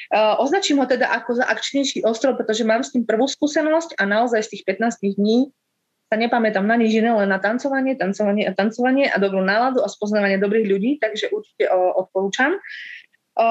[0.09, 4.09] Uh, označím ho teda ako za akčnejší ostrov, pretože mám s tým prvú skúsenosť a
[4.09, 5.53] naozaj z tých 15 dní
[6.11, 9.87] sa nepamätám na nič iné, len na tancovanie, tancovanie a tancovanie a dobrú náladu a
[9.87, 12.59] spoznávanie dobrých ľudí, takže určite o, odporúčam.
[13.39, 13.47] O,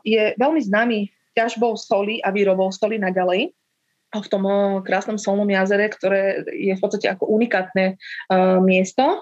[0.00, 3.52] je veľmi známy ťažbou soli a výrobou soli naďalej
[4.10, 4.42] v tom
[4.82, 8.00] krásnom solnom jazere, ktoré je v podstate ako unikátne
[8.32, 9.20] o, miesto,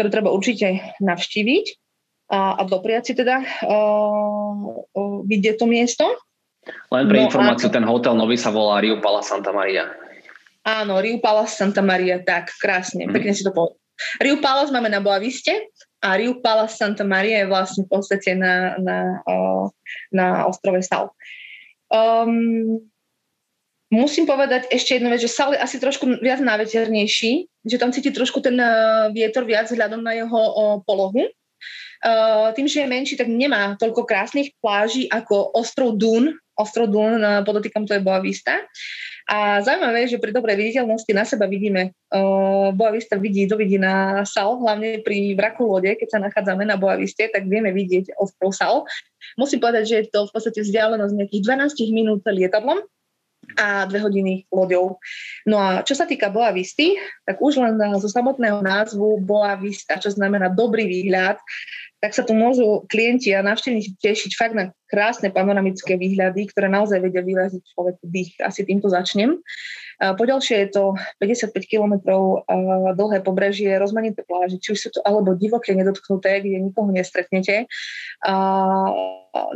[0.00, 1.66] ktoré treba určite navštíviť
[2.32, 3.78] a, a dopriať si teda o,
[4.96, 6.08] o, vidieť to miesto.
[6.88, 7.74] Len pre no informáciu, a...
[7.76, 9.92] ten hotel nový sa volá Rio Pala Santa Maria.
[10.64, 13.12] Áno, Rio Palace Santa Maria, tak, krásne, mm.
[13.12, 13.76] pekne si to povedal.
[14.18, 15.70] Rio Palace máme na Boaviste
[16.02, 19.22] a Rio Palace Santa Maria je vlastne v podstate na, na,
[20.10, 21.14] na ostrove Sal.
[21.92, 22.82] Um,
[23.92, 27.32] musím povedať ešte jednu vec, že Sal je asi trošku viac náveternejší,
[27.68, 31.30] že tam cíti trošku ten uh, vietor viac vzhľadom na jeho polohu.
[32.04, 36.34] Uh, tým, že je menší, tak nemá toľko krásnych pláží ako ostrov Dun.
[36.58, 38.58] Ostrov Dun, uh, podotýkam, to je Boavista.
[39.24, 41.96] A zaujímavé je, že pri dobrej viditeľnosti na seba vidíme,
[42.76, 47.48] Boavista vidí, dovidí na Sal, hlavne pri vraku lode, keď sa nachádzame na Boaviste, tak
[47.48, 48.84] vieme vidieť ostrov Sal.
[49.40, 52.84] Musím povedať, že je to v podstate vzdialenosť nejakých 12 minút lietadlom,
[53.60, 54.96] a dve hodiny loďou.
[55.44, 56.96] No a čo sa týka Boavisty,
[57.28, 61.36] tak už len zo samotného názvu Boavista, čo znamená dobrý výhľad,
[62.04, 67.00] tak sa tu môžu klienti a návštevníci tešiť fakt na krásne panoramické výhľady, ktoré naozaj
[67.00, 68.36] vedia vyraziť človek dých.
[68.44, 69.40] Asi týmto začnem.
[69.96, 71.96] Poďalšie je to 55 km
[72.92, 77.64] dlhé pobrežie, rozmanité pláže, či už sú to alebo divoké, nedotknuté, kde nikoho nestretnete,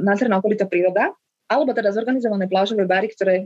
[0.01, 1.13] nádherná okolitá príroda,
[1.53, 3.45] alebo teda zorganizované plážové bary, ktoré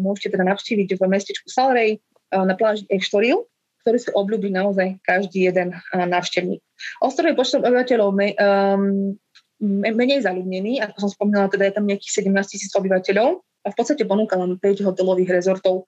[0.00, 2.00] môžete teda navštíviť v mestečku Salrej
[2.32, 3.44] na pláži Eštoril,
[3.84, 6.64] ktorý si obľúbi naozaj každý jeden návštevník.
[7.04, 9.12] Ostrov je počtom obyvateľov um,
[9.60, 14.08] menej zaludnený, ako som spomínala, teda je tam nejakých 17 tisíc obyvateľov a v podstate
[14.08, 15.84] ponúka len 5 hotelových rezortov,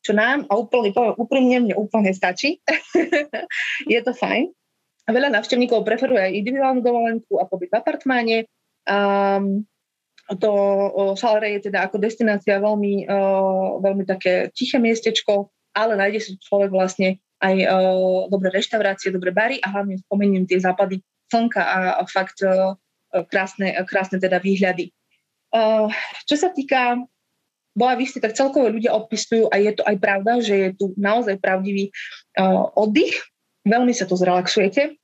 [0.00, 2.62] čo nám, a úplne, poviem úprimne, mne úplne stačí.
[3.92, 4.50] je to fajn.
[5.10, 8.36] Veľa návštevníkov preferuje aj individuálnu dovolenku a pobyt v apartmáne.
[8.86, 9.66] Um,
[10.38, 10.50] to
[11.18, 16.70] Salere je teda ako destinácia veľmi, uh, veľmi také tiché miestečko, ale nájde si človek
[16.70, 21.00] vlastne aj uh, dobré reštaurácie, dobré bary a hlavne spomeniem tie západy
[21.32, 22.76] slnka a, a fakt uh,
[23.32, 24.92] krásne, krásne teda výhľady.
[25.50, 25.90] Uh,
[26.28, 27.00] čo sa týka
[27.74, 31.38] bola vysty, tak celkovo ľudia opisujú a je to aj pravda, že je tu naozaj
[31.40, 31.90] pravdivý
[32.38, 33.14] uh, oddych,
[33.64, 34.98] veľmi sa tu zrelaxujete,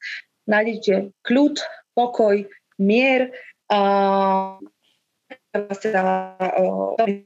[0.50, 1.62] nájdete kľud,
[1.94, 2.44] pokoj,
[2.82, 3.32] mier,
[3.72, 4.60] uh,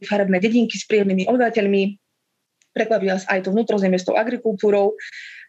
[0.07, 1.83] farebné dedinky s príjemnými obyvateľmi,
[2.73, 4.95] prekvapí vás aj to vnútrozemie s tou agrikultúrou.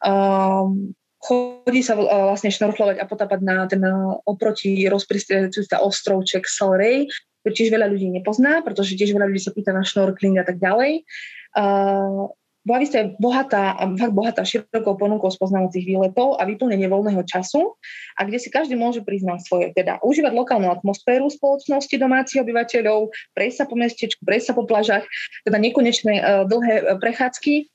[0.02, 3.82] Um, chodí sa vlastne šnorchlovať a potapať na ten
[4.26, 9.54] oproti rozpriestievajúci sa ostrovček Salrej, ktorý tiež veľa ľudí nepozná, pretože tiež veľa ľudí sa
[9.54, 11.06] pýta na šnorkling a tak ďalej.
[11.54, 17.74] Uh, Boavista je bohatá, fakt bohatá širokou ponukou spoznávacích výletov a vyplnenie voľného času
[18.18, 23.58] a kde si každý môže priznať svoje, teda užívať lokálnu atmosféru spoločnosti domácich obyvateľov, prejsť
[23.58, 25.02] sa po mestečku, prejsť sa po plažách,
[25.42, 27.66] teda nekonečné uh, dlhé uh, prechádzky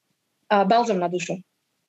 [0.54, 1.42] a balzom na dušu.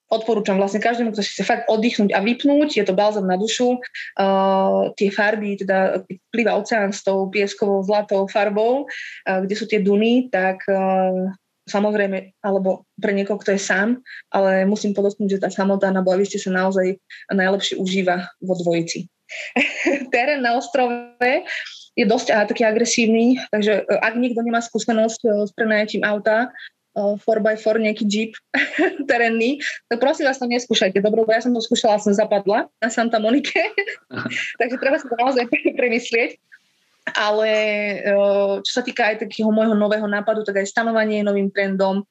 [0.10, 3.78] odporúčam vlastne každému, kto si chce fakt oddychnúť a vypnúť, je to balzam na dušu.
[4.18, 6.02] Uh, tie farby, teda
[6.34, 11.30] plýva oceán s tou pieskovou zlatou farbou, uh, kde sú tie duny, tak uh,
[11.68, 14.00] samozrejme, alebo pre niekoho, kto je sám,
[14.32, 16.98] ale musím podotknúť, že tá samota na Blaviste sa naozaj
[17.30, 19.06] najlepšie užíva vo dvojici.
[20.14, 21.20] Terén na ostrove
[21.98, 26.50] je dosť a, taký agresívny, takže ak niekto nemá skúsenosť s prenajatím auta,
[26.98, 28.34] 4x4, nejaký jeep
[29.10, 30.98] terénny, tak prosím vás to neskúšajte.
[30.98, 33.62] Dobre, ja som to skúšala, som zapadla na Santa Monike,
[34.60, 35.46] takže treba sa to naozaj
[35.78, 36.42] premyslieť.
[37.16, 37.50] Ale
[38.64, 42.04] čo sa týka aj takého môjho nového nápadu, tak aj stanovanie novým trendom,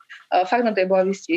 [0.48, 0.88] fakt na tej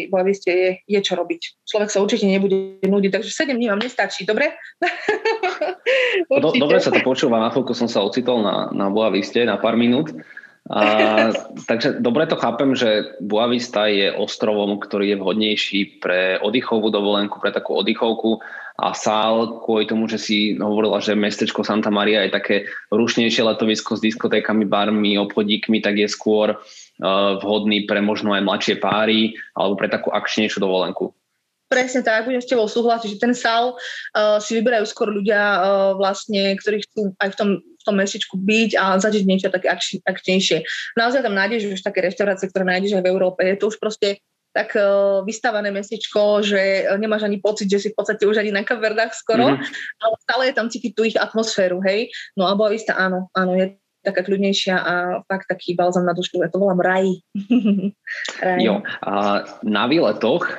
[0.10, 1.68] boaviste je, je čo robiť.
[1.68, 4.56] Človek sa určite nebude nudiť, takže 7 dní vám nestačí, dobre?
[6.30, 9.76] Do, dobre sa to počúva, na chvíľku som sa ocitol na, na boaviste na pár
[9.76, 10.14] minút.
[10.70, 11.34] A,
[11.66, 17.50] takže dobre to chápem, že Buavista je ostrovom, ktorý je vhodnejší pre oddychovú dovolenku, pre
[17.50, 18.44] takú oddychovku
[18.80, 22.56] a Sál kvôli tomu, že si hovorila, že mestečko Santa Maria je také
[22.96, 28.76] rušnejšie letovisko s diskotékami, barmi, obchodíkmi, tak je skôr uh, vhodný pre možno aj mladšie
[28.80, 31.12] páry alebo pre takú akčnejšiu dovolenku.
[31.70, 35.62] Presne tak, budem s tebou súhlasiť, že ten sál uh, si vyberajú skôr ľudia, uh,
[35.94, 39.70] vlastne, ktorí chcú aj v tom, v tom mesičku byť a zažiť niečo také
[40.02, 40.66] akčnejšie.
[40.98, 43.46] Naozaj tam nájdeš už také reštaurácie, ktoré nájdeš aj v Európe.
[43.46, 44.18] Je to už proste
[44.50, 48.66] tak uh, vystavané mesičko, že nemáš ani pocit, že si v podstate už ani na
[48.66, 50.02] kaverdách skoro, mm-hmm.
[50.02, 52.10] ale stále je tam cítiť tú ich atmosféru, hej.
[52.34, 54.94] No a Boavista áno, áno, je taká kľudnejšia a
[55.28, 56.40] fakt taký balzam na dušu.
[56.40, 57.20] Ja to volám raj.
[58.46, 58.60] raj.
[58.64, 60.54] Jo, a na výletoch, e,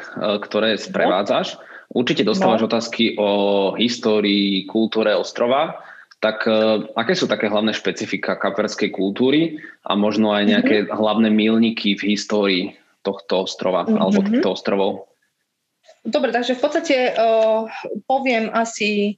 [0.44, 1.60] ktoré sprevádzaš, no.
[1.96, 2.68] určite dostávaš no.
[2.68, 3.30] otázky o
[3.76, 5.80] histórii, kultúre ostrova.
[6.20, 9.56] Tak uh, aké sú také hlavné špecifika kaperskej kultúry
[9.88, 10.92] a možno aj nejaké mm-hmm.
[10.92, 12.62] hlavné milníky v histórii
[13.00, 13.96] tohto ostrova mm-hmm.
[13.96, 15.08] alebo týchto ostrovov?
[16.04, 17.64] Dobre, takže v podstate uh,
[18.04, 19.16] poviem asi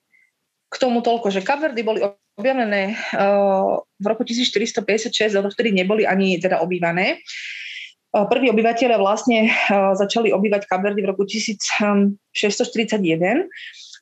[0.72, 2.00] k tomu toľko, že Kaverdy boli
[2.40, 7.20] objavené uh, v roku 1456, ale vtedy neboli ani teda obývané.
[8.12, 12.16] Uh, prví obyvateľe vlastne uh, začali obývať Kaverdy v roku 1641,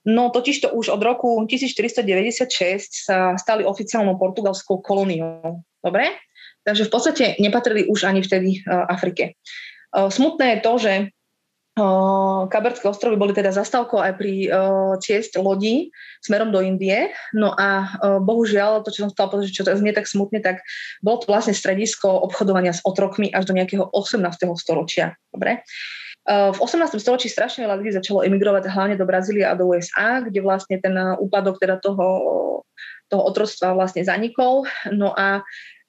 [0.07, 5.67] no totiž to už od roku 1496 sa stali oficiálnou portugalskou kolóniou.
[5.83, 6.15] Dobre?
[6.63, 9.41] Takže v podstate nepatrili už ani vtedy Afrike.
[9.91, 10.93] Smutné je to, že
[12.51, 14.51] Kabertské ostrovy boli teda zastávkou aj pri
[15.01, 15.89] ciest lodí
[16.21, 17.15] smerom do Indie.
[17.33, 20.61] No a bohužiaľ, to, čo som stala povedať, čo to znie tak smutne, tak
[21.01, 24.21] bolo to vlastne stredisko obchodovania s otrokmi až do nejakého 18.
[24.59, 25.15] storočia.
[25.31, 25.63] Dobre?
[26.29, 27.01] V 18.
[27.01, 30.93] storočí strašne veľa ľudí začalo emigrovať hlavne do Brazílie a do USA, kde vlastne ten
[31.17, 32.07] úpadok teda toho,
[33.09, 34.69] toho otroctva vlastne zanikol.
[34.93, 35.41] No a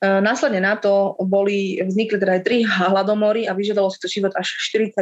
[0.02, 4.50] následne na to boli, vznikli teda aj tri hladomory a vyžadalo si to život až
[4.74, 4.98] 40%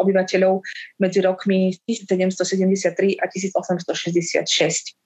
[0.00, 0.64] obyvateľov
[0.96, 4.96] medzi rokmi 1773 a 1866.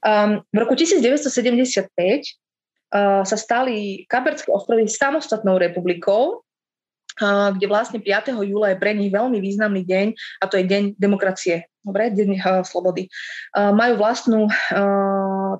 [0.00, 8.40] Um, v roku 1975 uh, sa stali Kaperské ostrovy samostatnou republikou, uh, kde vlastne 5.
[8.40, 10.06] júla je pre nich veľmi významný deň
[10.40, 13.04] a to je deň demokracie, dobre, deň slobody.
[13.52, 14.48] Majú vlastnú,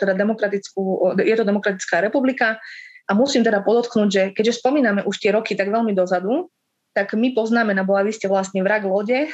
[0.00, 2.56] teda demokratickú, je to demokratická republika,
[3.08, 6.52] a musím teda podotknúť, že keďže spomíname už tie roky tak veľmi dozadu,
[6.98, 9.30] tak my poznáme na Boaviste vlastne vrak lode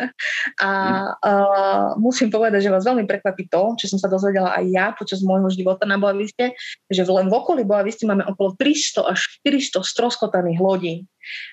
[0.64, 0.70] a
[1.12, 5.20] uh, musím povedať, že vás veľmi prekvapí to, čo som sa dozvedela aj ja počas
[5.20, 6.56] môjho života na Boaviste,
[6.88, 10.94] že len v okolí Boaviste máme okolo 300 až 400 stroskotaných lodí.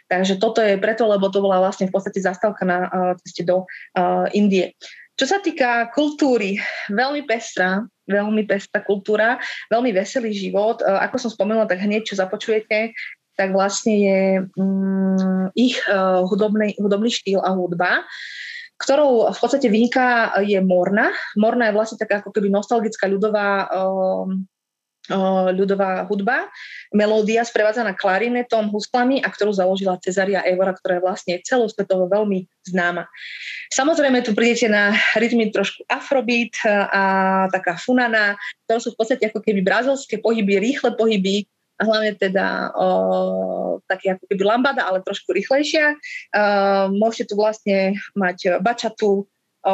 [0.07, 3.67] Takže toto je preto, lebo to bola vlastne v podstate zastávka na uh, ceste do
[3.99, 4.73] uh, Indie.
[5.19, 6.55] Čo sa týka kultúry,
[6.87, 9.35] veľmi pestrá, veľmi pestrá kultúra,
[9.67, 10.79] veľmi veselý život.
[10.79, 12.95] E, ako som spomenula, tak hneď, čo započujete,
[13.35, 14.19] tak vlastne je
[14.59, 18.03] um, ich uh, hudobný, hudobný štýl a hudba,
[18.75, 21.07] ktorou v podstate vyniká je Morna.
[21.39, 24.43] Morna je vlastne taká ako keby nostalgická ľudová um,
[25.53, 26.47] ľudová hudba,
[26.93, 33.09] melódia sprevádzaná klarinetom, huslami a ktorú založila Cezaria Evora, ktorá je vlastne celosvetovo veľmi známa.
[33.73, 37.03] Samozrejme tu prídete na rytmy trošku afrobeat a
[37.49, 38.37] taká funana,
[38.69, 41.49] ktoré sú v podstate ako keby brazilské pohyby, rýchle pohyby,
[41.79, 45.95] a hlavne teda o, také ako keby lambada, ale trošku rýchlejšia.
[45.95, 45.97] O,
[46.91, 49.31] môžete tu vlastne mať bačatu,
[49.65, 49.73] o,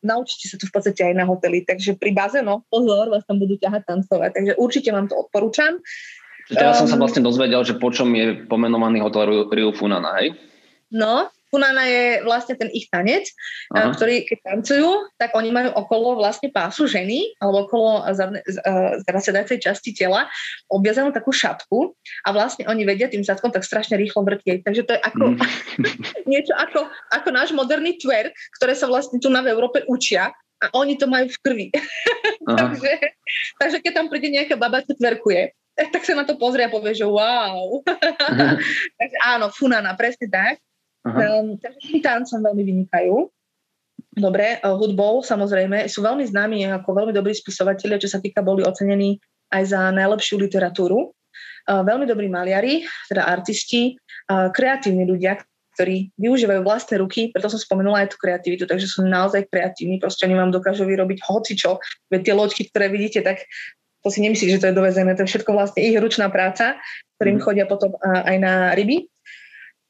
[0.00, 3.40] naučíte sa to v podstate aj na hoteli, takže pri baze, no pozor, vás tam
[3.40, 5.80] budú ťahať tancovať, takže určite vám to odporúčam.
[6.50, 10.18] Teraz um, som sa ehm, vlastne dozvedel, že po čom je pomenovaný hotel Rio Funana,
[10.18, 10.34] hej?
[10.90, 13.26] No, Funana je vlastne ten ich tanec,
[13.74, 13.90] Aha.
[13.90, 18.06] ktorý keď tancujú, tak oni majú okolo vlastne pásu ženy, alebo okolo
[19.04, 20.30] zasedacej časti tela
[20.70, 21.92] obviazanú takú šapku
[22.24, 24.62] a vlastne oni vedia tým zadkom tak strašne rýchlo vrtieť.
[24.62, 25.38] Takže to je ako mm.
[26.30, 28.30] niečo ako, ako náš moderný twerk,
[28.62, 30.30] ktoré sa vlastne tu na v Európe učia
[30.60, 31.66] a oni to majú v krvi.
[32.60, 32.92] takže,
[33.58, 35.56] takže keď tam príde nejaká baba, čo tverkuje,
[35.88, 37.80] tak sa na to pozrie a povie, že wow.
[39.00, 40.60] takže áno, Funana, presne tak.
[41.00, 43.14] Um, takže tým tancom veľmi vynikajú.
[44.20, 48.60] Dobre, uh, hudbou samozrejme sú veľmi známi ako veľmi dobrí spisovatelia, čo sa týka, boli
[48.66, 49.16] ocenení
[49.48, 51.14] aj za najlepšiu literatúru.
[51.68, 53.96] Uh, veľmi dobrí maliari, teda artisti,
[54.28, 55.40] uh, kreatívni ľudia,
[55.78, 60.28] ktorí využívajú vlastné ruky, preto som spomenula aj tú kreativitu, takže sú naozaj kreatívni, proste
[60.28, 61.80] oni vám dokážu vyrobiť hocičo,
[62.12, 63.40] veď tie loďky, ktoré vidíte, tak
[64.04, 66.76] to si nemyslíte, že to je dovezené, to je všetko vlastne ich ručná práca,
[67.20, 67.44] ktorým mm.
[67.44, 69.08] chodia potom aj na ryby.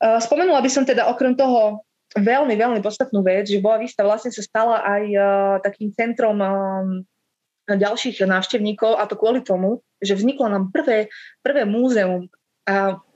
[0.01, 1.84] Spomenula by som teda okrem toho
[2.16, 5.05] veľmi, veľmi podstatnú vec, že Boa Vista vlastne sa stala aj
[5.62, 6.40] takým centrom
[7.68, 11.12] ďalších návštevníkov a to kvôli tomu, že vzniklo nám prvé,
[11.44, 12.26] prvé múzeum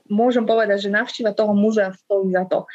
[0.09, 2.69] môžem povedať, že návšteva toho múzea stojí za to.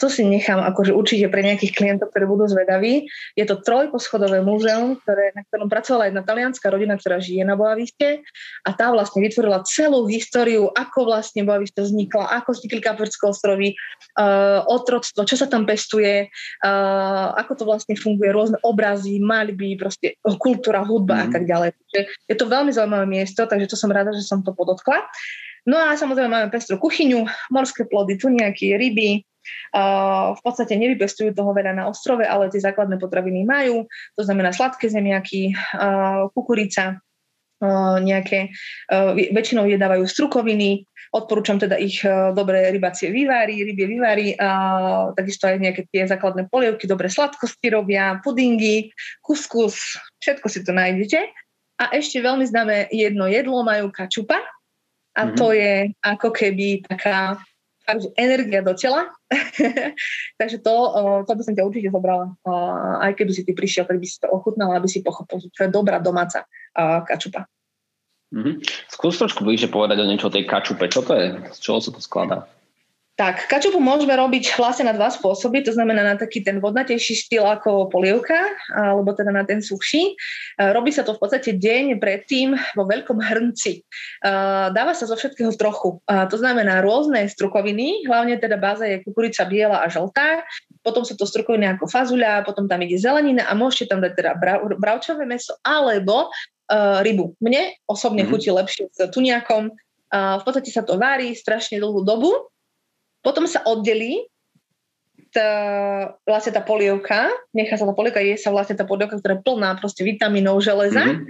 [0.00, 3.08] To si nechám akože určite pre nejakých klientov, ktorí budú zvedaví.
[3.38, 8.20] Je to trojposchodové múzeum, ktoré, na ktorom pracovala jedna talianská rodina, ktorá žije na Boaviste
[8.64, 13.72] a tá vlastne vytvorila celú históriu, ako vlastne Boavista vznikla, ako vznikli Kaperské ostrovy,
[14.20, 20.20] uh, otroctvo, čo sa tam pestuje, uh, ako to vlastne funguje, rôzne obrazy, maľby, proste
[20.36, 21.22] kultúra, hudba mm.
[21.22, 21.32] a mhm.
[21.32, 21.70] tak ďalej.
[22.28, 25.06] Je to veľmi zaujímavé miesto, takže to som rada, že som to podotkla.
[25.64, 29.24] No a samozrejme máme pestrú kuchyňu, morské plody, tuniaky, ryby,
[30.32, 33.84] v podstate nevypestujú toho veľa na ostrove, ale tie základné potraviny majú,
[34.16, 35.52] to znamená sladké zemiaky,
[36.32, 37.00] kukurica,
[38.00, 38.52] nejaké,
[39.32, 40.84] väčšinou jedávajú strukoviny,
[41.16, 42.00] odporúčam teda ich
[42.36, 44.26] dobré rybacie vývary, rybie vývary,
[45.16, 48.92] takisto aj nejaké tie základné polievky, dobré sladkosti robia, pudingy,
[49.24, 51.20] kuskus, všetko si to nájdete.
[51.80, 54.40] A ešte veľmi známe jedno jedlo majú kačupa,
[55.14, 55.38] a mm-hmm.
[55.38, 57.38] to je ako keby taká
[58.16, 59.12] energia do tela.
[60.40, 60.74] Takže to,
[61.28, 62.32] to by som ťa určite zobrala.
[63.00, 65.68] Aj keby si ty prišiel, tak by si to ochutnal, aby si pochopil, že to
[65.68, 66.48] je dobrá domáca
[67.06, 67.46] kačupa.
[68.34, 68.66] Mm-hmm.
[68.90, 70.90] Skús trošku bližšie povedať o niečo o tej kačupe.
[70.90, 71.26] Čo to je?
[71.54, 72.48] Z čoho sa to skladá?
[73.14, 77.46] Tak, kačupu môžeme robiť vlastne na dva spôsoby, to znamená na taký ten vodnatejší štýl
[77.46, 78.42] ako polievka,
[78.74, 80.02] alebo teda na ten suchší.
[80.10, 83.78] E, robí sa to v podstate deň predtým vo veľkom hrnci.
[83.78, 83.80] E,
[84.74, 86.02] dáva sa zo všetkého trochu.
[86.10, 90.42] E, to znamená rôzne strukoviny, hlavne teda báza je kukurica biela a žltá,
[90.82, 94.30] potom sú to strukoviny ako fazuľa, potom tam ide zelenina a môžete tam dať teda
[94.74, 96.34] bravčové meso alebo
[97.06, 97.38] rybu.
[97.38, 98.34] Mne osobne mm-hmm.
[98.34, 99.70] chutí lepšie s tuniakom.
[100.10, 102.32] v podstate sa to varí strašne dlhú dobu
[103.24, 104.28] potom sa oddelí
[105.34, 105.48] tá,
[106.22, 109.70] vlastne tá polievka, nechá sa tá polievka, je sa vlastne tá polievka, ktorá je plná
[109.82, 111.02] proste vitamínov, železa.
[111.02, 111.26] Mm-hmm.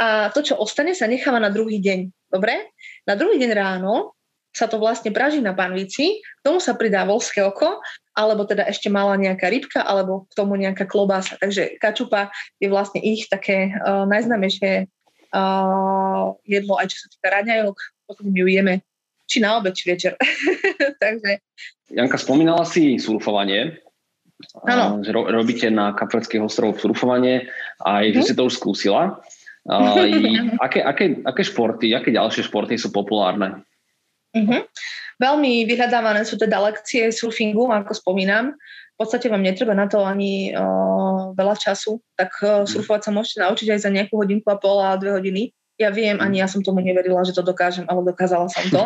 [0.00, 2.32] A to, čo ostane, sa necháva na druhý deň.
[2.32, 2.72] Dobre?
[3.04, 4.16] Na druhý deň ráno
[4.50, 7.78] sa to vlastne praží na panvici, k tomu sa pridá volské oko,
[8.18, 11.38] alebo teda ešte malá nejaká rybka, alebo k tomu nejaká klobása.
[11.38, 14.90] Takže kačupa je vlastne ich také uh, najznámejšie
[15.30, 17.76] uh, jedlo, aj čo sa týka raňajok,
[18.10, 18.82] potom ju jeme
[19.30, 20.18] či na obed, či večer.
[21.02, 21.38] Takže...
[21.94, 23.78] Janka, spomínala si surfovanie.
[25.04, 27.46] Že ro- robíte na Kapverských ostrovoch surfovanie
[27.86, 28.26] a aj, že mhm.
[28.26, 29.22] si to už skúsila.
[29.70, 29.74] A,
[30.66, 33.62] aké, aké, aké športy, aké ďalšie športy sú populárne?
[34.34, 34.62] Uh-huh.
[35.20, 38.56] Veľmi vyhľadávané sú teda lekcie surfingu, ako spomínam.
[38.96, 43.38] V podstate vám netreba na to ani uh, veľa času, tak uh, surfovať sa môžete
[43.44, 45.52] naučiť aj za nejakú hodinku a pol a dve hodiny.
[45.80, 48.82] Ja viem, ani ja som tomu neverila, že to dokážem, ale dokázala som to.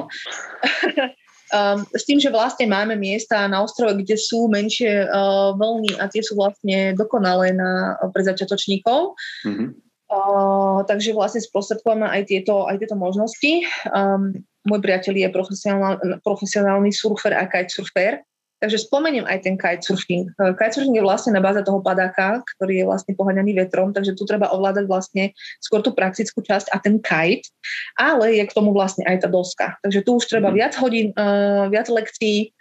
[1.50, 6.06] um, s tým, že vlastne máme miesta na ostrove, kde sú menšie uh, vlny a
[6.06, 9.18] tie sú vlastne dokonalé na, pre začiatočníkov.
[9.42, 9.68] Mm-hmm.
[10.06, 13.66] Uh, takže vlastne sprostredkujeme aj tieto, aj tieto možnosti.
[13.90, 18.22] Um, môj priateľ je profesionál, profesionálny surfer a kitesurfer,
[18.64, 20.32] Takže spomeniem aj ten kitesurfing.
[20.40, 24.24] Eh, kitesurfing je vlastne na báze toho padáka, ktorý je vlastne poháňaný vetrom, takže tu
[24.24, 27.52] treba ovládať vlastne skôr tú praktickú časť a ten kite,
[28.00, 29.76] ale je k tomu vlastne aj tá doska.
[29.84, 30.56] Takže tu už treba mhm.
[30.56, 32.56] viac hodín, uh, viac lekcií,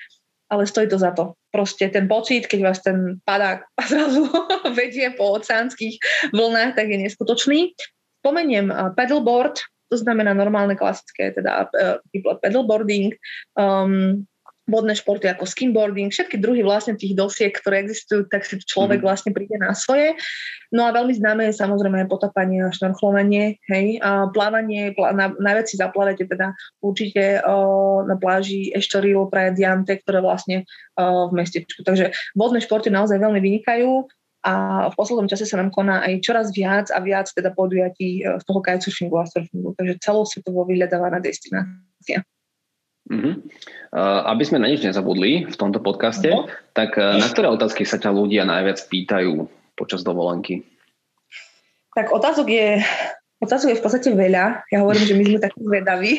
[0.51, 1.39] ale stojí to za to.
[1.55, 4.27] Proste ten pocit, keď vás ten padák zrazu
[4.79, 6.03] vedie po oceánskych
[6.35, 7.71] vlnách, tak je neskutočný.
[8.19, 9.55] Spomeniem uh, paddleboard,
[9.87, 11.95] to znamená normálne klasické, teda uh,
[12.43, 13.15] paddleboarding.
[13.55, 14.27] Um,
[14.63, 19.05] vodné športy ako skimboarding, všetky druhy vlastne tých dosiek, ktoré existujú, tak si človek mm.
[19.05, 20.15] vlastne príde na svoje.
[20.71, 25.67] No a veľmi známe je samozrejme potapanie a šnorchlovanie, hej, a plávanie, plá, na, najviac
[25.67, 30.63] si zaplávate teda určite o, na pláži Eštoril, Praia Diante, ktoré vlastne
[30.95, 31.83] o, v mestečku.
[31.83, 34.07] Takže vodné športy naozaj veľmi vynikajú
[34.43, 34.53] a
[34.91, 38.43] v poslednom čase sa nám koná aj čoraz viac a viac teda podujatí e, z
[38.43, 42.23] toho kitesurfingu a surfingu, takže celosvetovo vyhľadávaná destinácia.
[43.03, 43.35] Uh-huh.
[43.91, 46.47] Uh, aby sme na nič nezabudli v tomto podcaste, uh-huh.
[46.71, 49.43] tak uh, na ktoré otázky sa ťa ľudia najviac pýtajú
[49.75, 50.63] počas dovolenky?
[51.93, 52.79] Tak otázok je,
[53.43, 54.65] otázok je v podstate veľa.
[54.71, 56.11] Ja hovorím, že my sme takí zvedaví.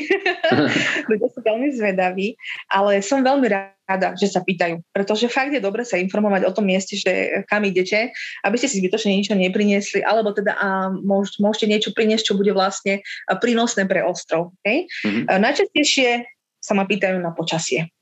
[1.11, 2.37] ľudia sú veľmi zvedaví,
[2.71, 4.79] ale som veľmi rada, že sa pýtajú.
[4.95, 8.13] Pretože fakt je dobre sa informovať o tom mieste, že kam idete,
[8.47, 12.55] aby ste si zbytočne niečo nepriniesli, alebo teda a môž, môžete niečo priniesť, čo bude
[12.55, 13.03] vlastne
[13.43, 14.55] prínosné pre ostrov.
[14.63, 14.87] Okay?
[15.03, 15.27] Uh-huh.
[15.27, 16.34] Najčastejšie
[16.65, 17.93] sa ma pýtajú na počasie.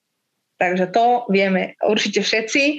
[0.62, 2.78] Takže to vieme určite všetci,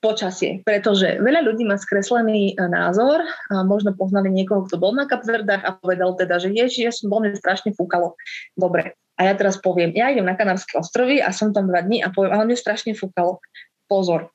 [0.00, 3.20] počasie, pretože veľa ľudí má skreslený e, názor,
[3.52, 7.12] a možno poznali niekoho, kto bol na Kapverdách a povedal teda, že ježi, ja som
[7.12, 8.16] bol, strašne fúkalo.
[8.56, 12.00] Dobre, a ja teraz poviem, ja idem na Kanárske ostrovy a som tam dva dní
[12.00, 13.44] a poviem, ale mne strašne fúkalo.
[13.84, 14.32] Pozor,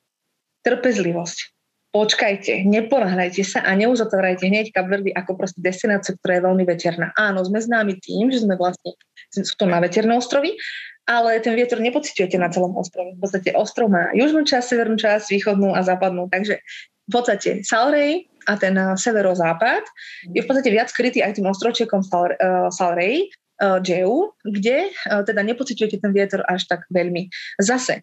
[0.62, 1.38] trpezlivosť,
[1.90, 7.10] počkajte, neponáhľajte sa a neuzatvárajte hneď Kapverdy ako proste destináciu, ktorá je veľmi veterná.
[7.18, 8.94] Áno, sme známi tým, že sme vlastne
[9.44, 10.56] sú to na veterné ostrovy,
[11.06, 13.14] ale ten vietor nepocitujete na celom ostrove.
[13.14, 16.26] V podstate ostrov má južnú časť, severnú časť, východnú a západnú.
[16.30, 16.58] Takže
[17.06, 19.86] v podstate Salrej a ten eh, severozápad
[20.34, 23.30] je v podstate viac krytý aj tým ostrovčekom Sal, uh, Salrej,
[23.62, 27.30] uh, Džeu, kde teda nepocitujete ten vietor až tak veľmi.
[27.62, 28.02] Zase,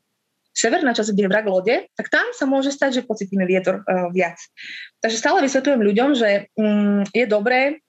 [0.55, 3.81] severná časť, kde je vrak lode, tak tam sa môže stať, že pocitíme vietor
[4.13, 4.37] viac.
[5.01, 7.81] Takže stále vysvetľujem ľuďom, že um, je dobré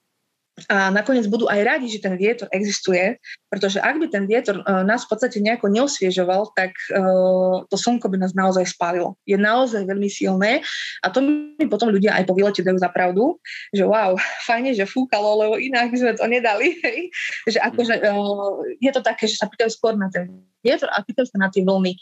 [0.70, 3.18] a nakoniec budú aj radi, že ten vietor existuje,
[3.50, 8.07] pretože ak by ten vietor uh, nás v podstate nejako neosviežoval, tak uh, to slnko
[8.07, 9.18] by nás naozaj spálilo.
[9.26, 10.62] Je naozaj veľmi silné
[11.02, 13.34] a to mi potom ľudia aj po výlete dajú za pravdu,
[13.74, 14.14] že wow,
[14.46, 16.78] fajne, že fúkalo, lebo inak sme to nedali.
[17.50, 20.30] Že akože, uh, je to také, že sa pýtajú skôr na ten
[20.62, 21.98] vietor a pýtajú sa na tie vlny.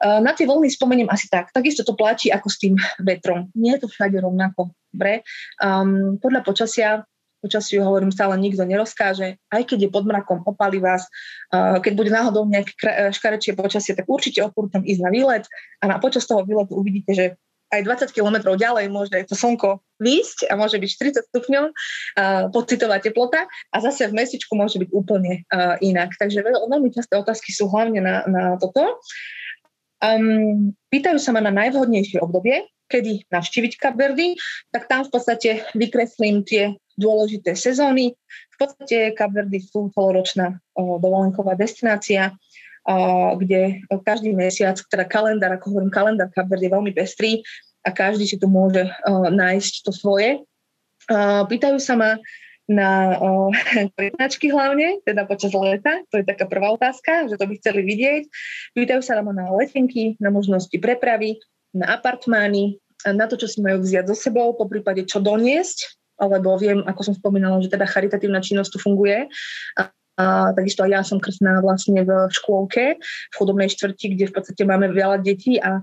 [0.00, 1.52] Na tie vlny spomeniem asi tak.
[1.52, 2.72] Takisto to platí ako s tým
[3.04, 3.52] vetrom.
[3.52, 4.72] Nie je to všade rovnako.
[4.88, 5.22] Dobre.
[5.60, 6.88] Um, podľa počasia
[7.40, 11.08] počasiu hovorím stále nikto nerozkáže, aj keď je pod mrakom, opali vás,
[11.52, 12.76] keď bude náhodou nejaké
[13.10, 15.44] škarečie počasie, tak určite odporúčam ísť na výlet.
[15.80, 17.26] A na počas toho výletu uvidíte, že
[17.70, 20.90] aj 20 km ďalej môže to slnko výjsť a môže byť
[21.22, 23.46] 40 stupňov uh, pocitová teplota.
[23.70, 26.10] A zase v mesičku môže byť úplne uh, inak.
[26.18, 28.98] Takže veľmi časté otázky sú hlavne na, na toto.
[30.02, 34.34] Um, pýtajú sa ma na najvhodnejšie obdobie, kedy navštíviť Kapverdy,
[34.74, 38.12] tak tam v podstate vykreslím tie dôležité sezóny.
[38.52, 42.36] V podstate Kapverdy sú celoročná dovolenková destinácia,
[43.40, 47.40] kde každý mesiac, teda kalendár, ako hovorím, kalendár Kapverdy je veľmi pestrý
[47.84, 50.44] a každý si tu môže nájsť to svoje.
[51.48, 52.10] Pýtajú sa ma
[52.70, 53.18] na
[53.98, 58.22] prednáčky hlavne, teda počas leta, to je taká prvá otázka, že to by chceli vidieť.
[58.78, 61.42] Pýtajú sa na letenky, na možnosti prepravy,
[61.74, 66.56] na apartmány, na to, čo si majú vziať so sebou, po prípade čo doniesť, lebo
[66.60, 69.28] viem, ako som spomínala, že teda charitatívna činnosť tu funguje.
[69.80, 69.88] A,
[70.20, 74.62] a takisto aj ja som krstná vlastne v škôlke, v chudobnej štvrti, kde v podstate
[74.68, 75.80] máme veľa detí a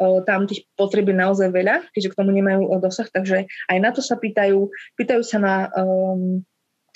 [0.00, 3.90] o, tam tých potreby naozaj veľa, keďže k tomu nemajú o, dosah, takže aj na
[3.92, 4.68] to sa pýtajú.
[4.96, 6.40] Pýtajú sa na, um,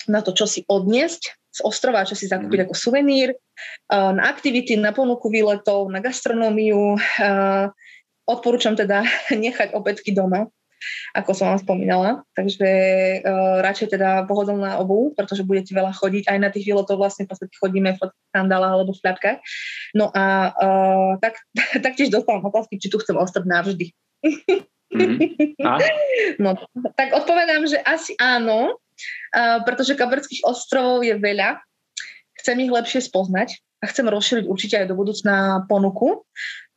[0.09, 2.65] na to, čo si odniesť z ostrova, čo si zakúpiť mm.
[2.65, 6.95] ako suvenír, uh, na aktivity, na ponuku výletov, na gastronómiu.
[7.19, 7.67] Uh,
[8.29, 9.03] odporúčam teda
[9.45, 10.47] nechať opätky doma,
[11.13, 12.09] ako som vám spomínala.
[12.33, 12.69] Takže
[13.21, 16.27] uh, radšej teda pohodlná obu, pretože budete veľa chodiť.
[16.29, 18.01] Aj na tých výletov vlastne v podstate chodíme v
[18.31, 19.37] sandálach alebo v šľapkách.
[19.97, 21.41] No a uh, tak,
[21.85, 23.85] taktiež dostávam otázky, či tu chcem ostať navždy.
[24.91, 25.63] Mm-hmm.
[25.63, 25.79] A?
[26.43, 26.57] No,
[26.95, 31.59] tak odpovedám, že asi áno, uh, pretože Kaberských ostrovov je veľa.
[32.41, 36.25] Chcem ich lepšie spoznať a chcem rozšíriť určite aj do budúcna ponuku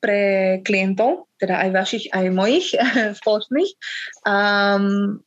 [0.04, 0.20] pre
[0.60, 2.76] klientov, teda aj vašich, aj mojich
[3.24, 3.70] spoločných.
[4.28, 5.24] Um,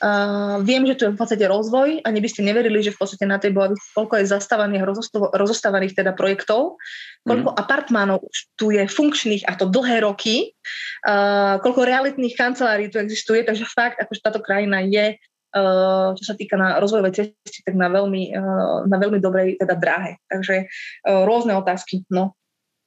[0.00, 3.28] Uh, viem, že tu je v podstate rozvoj a neby ste neverili, že v podstate
[3.28, 4.88] na tej bola koľko je zastávaných,
[5.36, 6.80] rozostávaných teda projektov,
[7.28, 7.56] koľko mm.
[7.60, 10.56] apartmánov už tu je funkčných a to dlhé roky,
[11.04, 16.32] uh, koľko realitných kancelárií tu existuje, takže fakt, akože táto krajina je, uh, čo sa
[16.32, 20.16] týka na rozvojovej cesty, tak na veľmi, uh, na veľmi dobrej teda dráhe.
[20.32, 22.39] Takže uh, rôzne otázky, no.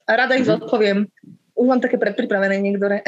[0.07, 0.63] A rada ich mm-hmm.
[0.63, 0.99] zodpoviem.
[1.53, 3.05] už mám také predpripravené niektoré.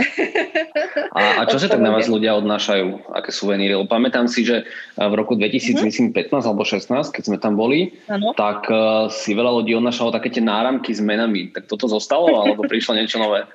[1.18, 3.74] A, a čo sa tak na vás ľudia odnášajú, aké suveníry?
[3.74, 6.46] Lebo pamätám si, že v roku 2015 mm-hmm.
[6.46, 8.38] alebo 16, keď sme tam boli, ano.
[8.38, 11.50] tak uh, si veľa ľudí odnášalo také tie náramky s menami.
[11.52, 13.50] Tak toto zostalo, alebo prišlo niečo nové?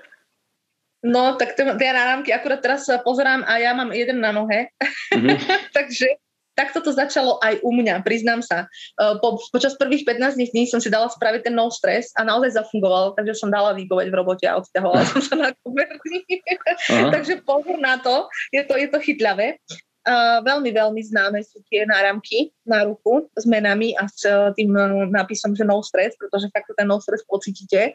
[1.01, 4.69] No, tak tie náramky, akurát teraz pozerám a ja mám jeden na nohe.
[5.15, 5.37] Mm-hmm.
[5.77, 6.19] Takže
[6.61, 8.69] takto to začalo aj u mňa, priznám sa.
[9.01, 12.53] E, po, počas prvých 15 dní som si dala spraviť ten no stres a naozaj
[12.61, 16.21] zafungoval, takže som dala výpoveď v robote a odťahovala som sa na koberní.
[17.17, 19.57] takže pozor na to, je to, je to chytľavé.
[20.01, 24.73] Uh, veľmi, veľmi známe sú tie náramky na ruku s menami a s uh, tým
[24.73, 27.93] uh, nápisom, že no stress, pretože fakt ten no stress pocítite.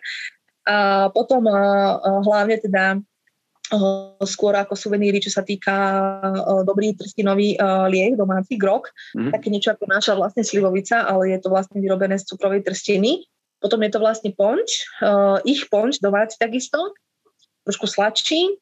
[0.66, 1.46] A potom
[2.26, 2.98] hlavne teda
[4.22, 5.74] skôr ako suveníry, čo sa týka
[6.62, 7.58] dobrý trstinový
[7.90, 9.34] liek, domáci grok, mm-hmm.
[9.34, 13.26] také niečo ako naša vlastne slivovica, ale je to vlastne vyrobené z cukrovej trstiny.
[13.58, 14.86] Potom je to vlastne ponč,
[15.50, 16.94] ich ponč domáci takisto,
[17.66, 18.54] trošku sladší,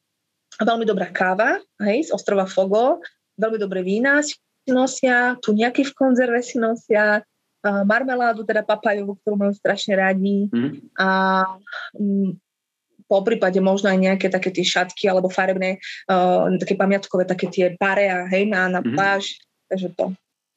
[0.56, 3.04] veľmi dobrá káva, hej, z ostrova Fogo,
[3.36, 4.40] veľmi dobré vína si
[4.72, 7.20] nosia, tu nejaký v konzerve si nosia,
[7.64, 11.00] marmeládu, teda papajovú, ktorú majú strašne radi mm.
[11.00, 11.08] a
[13.08, 15.78] po prípade možno aj nejaké také tie šatky alebo farebné,
[16.08, 18.94] uh, také pamiatkové, také tie parea, hej, na, na mm-hmm.
[18.96, 19.38] pláž,
[19.68, 20.06] takže to.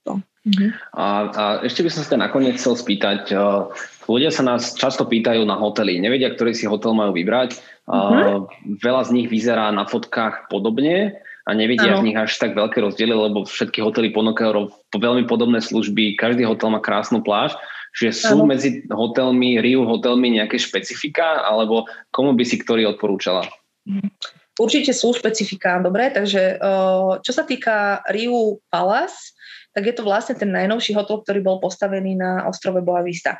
[0.08, 0.14] to.
[0.48, 0.70] Mm-hmm.
[0.96, 3.68] A, a ešte by som sa nakoniec chcel spýtať, uh,
[4.08, 8.80] ľudia sa nás často pýtajú na hotely, nevedia, ktorý si hotel majú vybrať, uh, mm-hmm.
[8.80, 12.04] veľa z nich vyzerá na fotkách podobne, a nevidia ano.
[12.04, 16.76] v nich až tak veľké rozdiely, lebo všetky hotely ponúkajú veľmi podobné služby, každý hotel
[16.76, 17.56] má krásnu pláž
[17.98, 18.54] že sú ano.
[18.54, 23.50] medzi hotelmi, Riu hotelmi nejaké špecifika, alebo komu by si ktorý odporúčala?
[24.58, 26.62] Určite sú špecifika, dobre, takže
[27.26, 29.34] čo sa týka Riu Palace,
[29.78, 33.38] tak je to vlastne ten najnovší hotel, ktorý bol postavený na ostrove Boa Vista.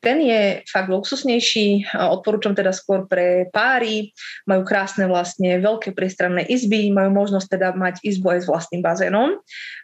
[0.00, 4.08] Ten je fakt luxusnejší, odporúčam teda skôr pre páry,
[4.48, 9.36] majú krásne vlastne veľké priestranné izby, majú možnosť teda mať izbu aj s vlastným bazénom.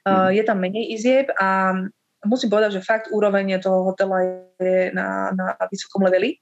[0.09, 0.33] Hmm.
[0.33, 1.77] Je tam menej izieb a
[2.25, 4.21] musím povedať, že fakt úroveň toho hotela
[4.61, 6.37] je na, na vysokom leveli.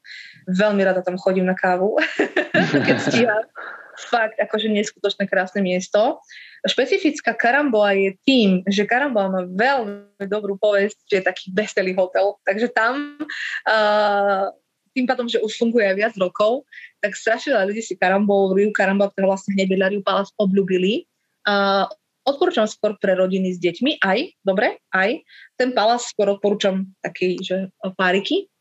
[0.50, 1.98] Veľmi rada tam chodím na kávu,
[2.86, 3.44] keď stíham.
[3.98, 6.22] Fakt, akože neskutočné krásne miesto.
[6.62, 12.38] Špecifická Karamboa je tým, že Karamboa má veľmi dobrú povesť, že je taký veselý hotel.
[12.46, 13.18] Takže tam
[13.66, 14.54] uh,
[14.94, 16.62] tým pádom, že už funguje aj viac rokov,
[17.02, 21.06] tak strašne ľudí si Karambol, Riu Karamba, ktoré vlastne hneď vedľa Riu Palace obľúbili.
[21.42, 21.90] Uh,
[22.28, 25.24] odporúčam skôr pre rodiny s deťmi, aj, dobre, aj.
[25.56, 28.52] Ten palás skôr odporúčam taký, že páriky.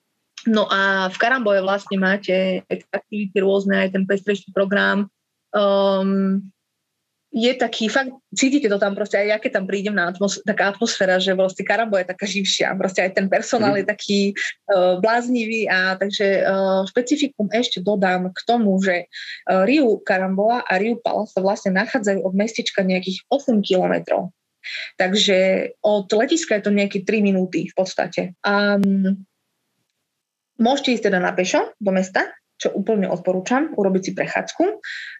[0.47, 2.63] No a v Karamboje vlastne máte
[2.95, 5.11] aktivity rôzne, aj ten pestrejší program.
[5.51, 6.47] Um,
[7.37, 10.73] je taký, fakt cítite to tam proste, aj ja keď tam prídem na atmos- taká
[10.73, 13.79] atmosféra, že vlastne Karambo je taká živšia, proste aj ten personál mm.
[13.79, 14.19] je taký
[14.73, 20.73] uh, bláznivý a takže uh, špecifikum ešte dodám k tomu, že uh, Riu Karamboa a
[20.81, 24.33] Riu Pala sa vlastne nachádzajú od mestečka nejakých 8 kilometrov.
[24.97, 28.35] Takže od letiska je to nejaké 3 minúty v podstate.
[28.43, 29.23] Um,
[30.57, 32.25] môžete ísť teda na pešo do mesta,
[32.57, 34.63] čo úplne odporúčam, urobiť si prechádzku,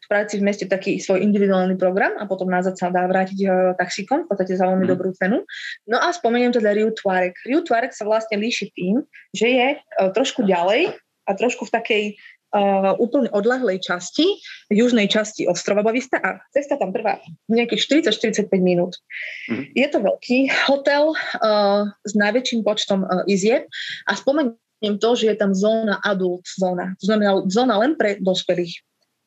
[0.10, 3.52] spraviť si v meste taký svoj individuálny program a potom nazad sa dá vrátiť uh,
[3.78, 4.92] taxíkom, v podstate za veľmi mm.
[4.92, 5.46] dobrú cenu.
[5.86, 7.38] No a spomeniem teda Riu Tuareg.
[7.46, 9.06] Riu Tuareg sa vlastne líši tým,
[9.38, 12.04] že je uh, trošku ďalej a trošku v takej
[12.56, 14.40] uh, úplne odlahlej časti,
[14.72, 17.20] južnej časti ostrova Bavista a cesta tam trvá
[17.52, 18.98] nejakých 40-45 minút.
[19.52, 19.64] Mm.
[19.76, 23.68] Je to veľký hotel uh, s najväčším počtom uh, izieb
[24.08, 26.94] a spomeniem to, že je tam zóna adult zóna.
[27.02, 28.82] To znamená zóna len pre dospelých.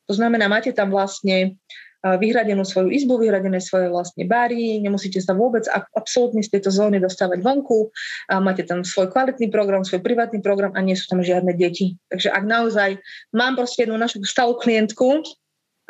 [0.07, 1.59] To znamená, máte tam vlastne
[2.01, 7.45] vyhradenú svoju izbu, vyhradené svoje vlastne bary, nemusíte sa vôbec absolútne z tejto zóny dostávať
[7.45, 7.93] vonku,
[8.33, 12.01] a máte tam svoj kvalitný program, svoj privátny program a nie sú tam žiadne deti.
[12.09, 12.91] Takže ak naozaj
[13.37, 15.21] mám proste jednu našu stálu klientku,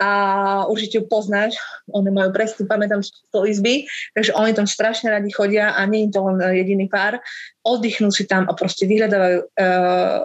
[0.00, 0.10] a
[0.64, 1.60] určite ju poznáš,
[1.92, 3.84] oni majú presne, pamätám to izby,
[4.16, 7.20] takže oni tam strašne radi chodia a nie je to len jediný pár,
[7.68, 10.24] oddychnú si tam a proste vyhľadávajú uh,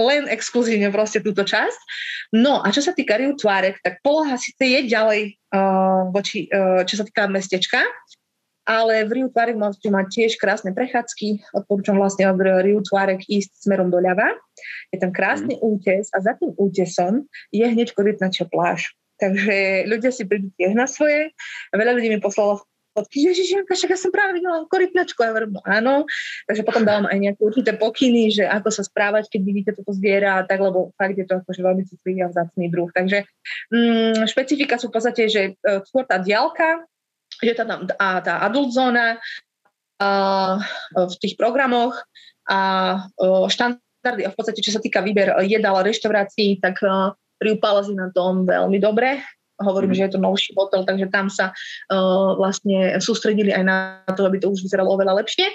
[0.00, 1.80] len exkluzívne proste túto časť.
[2.38, 6.86] No a čo sa týka Riu Tvárek, tak poloha síce je ďalej uh, voči, uh,
[6.86, 7.82] čo sa týka mestečka,
[8.70, 11.42] ale v Riu Tvárek môžete mať tiež krásne prechádzky.
[11.50, 14.38] Odporúčam vlastne od Riu Tvárek ísť smerom doľava.
[14.94, 15.62] Je tam krásny mm.
[15.66, 18.94] útes a za tým útesom je hneď korytnačia pláž.
[19.20, 21.36] Takže ľudia si prídu tiež na svoje.
[21.70, 25.22] A veľa ľudí mi poslalo fotky, Ježišenka, však ja som práve videla korytnačku.
[25.22, 25.94] Ja hovorím, no áno.
[26.50, 30.42] Takže potom dávam aj nejaké určité pokyny, že ako sa správať, keď vidíte toto zviera
[30.42, 32.90] a tak, lebo fakt je to akože veľmi citlivý a vzácný druh.
[32.90, 33.18] Takže
[33.70, 36.82] mm, špecifika sú v podstate, že e, skôr tá diálka,
[37.38, 37.64] že tá,
[37.96, 39.22] a tá adult zóna
[40.02, 40.10] a,
[40.92, 41.94] v tých programoch
[42.50, 42.58] a
[43.46, 46.82] štandardy a v podstate, čo sa týka výber jedál a reštaurácií, tak
[47.40, 49.24] Rio Palace na tom veľmi dobre.
[49.60, 49.96] Hovorím, mm.
[49.96, 53.76] že je to novší hotel, takže tam sa uh, vlastne sústredili aj na
[54.16, 55.52] to, aby to už vyzeralo oveľa lepšie.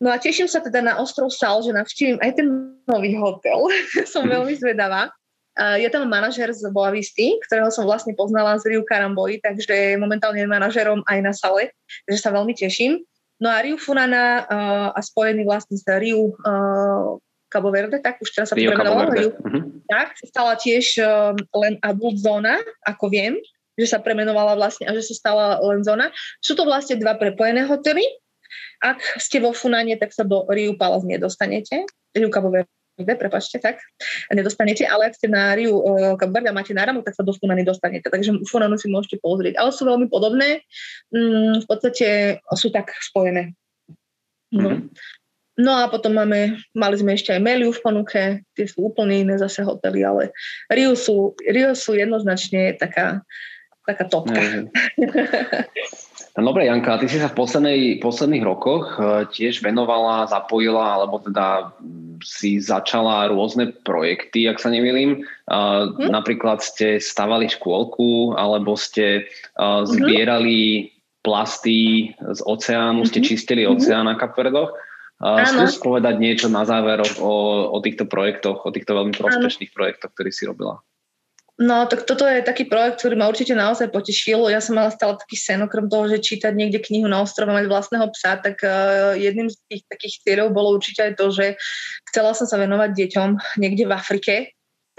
[0.00, 2.48] No a teším sa teda na ostrov Sal, že navštívim aj ten
[2.84, 3.68] nový hotel.
[4.12, 5.12] som veľmi zvedavá.
[5.56, 10.44] Uh, je tam manažer z Boavisty, ktorého som vlastne poznala z Riu Karamboli, takže momentálne
[10.44, 11.72] je manažerom aj na Sale,
[12.04, 13.00] takže sa veľmi teším.
[13.40, 17.20] No a Riu Funana uh, a spojený vlastne s Riu uh,
[17.56, 19.32] Cabo Verde, tak už teraz sa to premenovalo.
[19.32, 19.64] Uh-huh.
[19.88, 23.40] Tak, stala tiež uh, len adult zóna, ako viem,
[23.80, 26.12] že sa premenovala vlastne a že sa stala len zóna.
[26.44, 28.04] Sú to vlastne dva prepojené hotely,
[28.84, 31.88] ak ste vo Funane, tak sa do Riu Palace nedostanete.
[32.12, 33.80] Riu Cabo Verde, prepačte, tak,
[34.28, 37.32] nedostanete, ale ak ste na Riu uh, Cabo Verde a máte náramu, tak sa do
[37.32, 38.12] Funany dostanete.
[38.12, 39.56] Takže Funanu si môžete pozrieť.
[39.56, 40.60] Ale sú veľmi podobné.
[41.12, 43.56] Mm, v podstate sú tak spojené.
[44.52, 44.76] No.
[44.76, 45.24] Mm-hmm.
[45.56, 49.40] No a potom máme, mali sme ešte aj Meliu v ponuke, tie sú úplne iné
[49.40, 50.36] zase hotely, ale
[50.68, 53.24] Rio sú, Rio sú jednoznačne taká,
[53.88, 54.36] taká topka.
[54.36, 54.64] Mm-hmm.
[56.36, 61.16] No dobre, Janka, ty si sa v poslednej, posledných rokoch e, tiež venovala, zapojila, alebo
[61.24, 61.72] teda
[62.20, 65.24] si začala rôzne projekty, ak sa nemýlim.
[65.48, 65.96] Hmm?
[65.96, 73.26] Napríklad ste stavali škôlku, alebo ste uh, zbierali plasty z oceánu, hmm ste mhm.
[73.26, 73.70] čistili mhm.
[73.76, 74.72] oceán na Kapverdoch.
[75.16, 77.32] Uh, skús povedať niečo na záver o,
[77.72, 80.84] o týchto projektoch, o týchto veľmi prospešných projektoch, ktorý si robila.
[81.56, 84.52] No, tak toto je taký projekt, ktorý ma určite naozaj potešil.
[84.52, 87.64] Ja som mala stále taký sen, okrem toho, že čítať niekde knihu na ostrove, mať
[87.64, 91.56] vlastného psa, tak uh, jedným z tých takých cieľov bolo určite aj to, že
[92.12, 94.34] chcela som sa venovať deťom niekde v Afrike,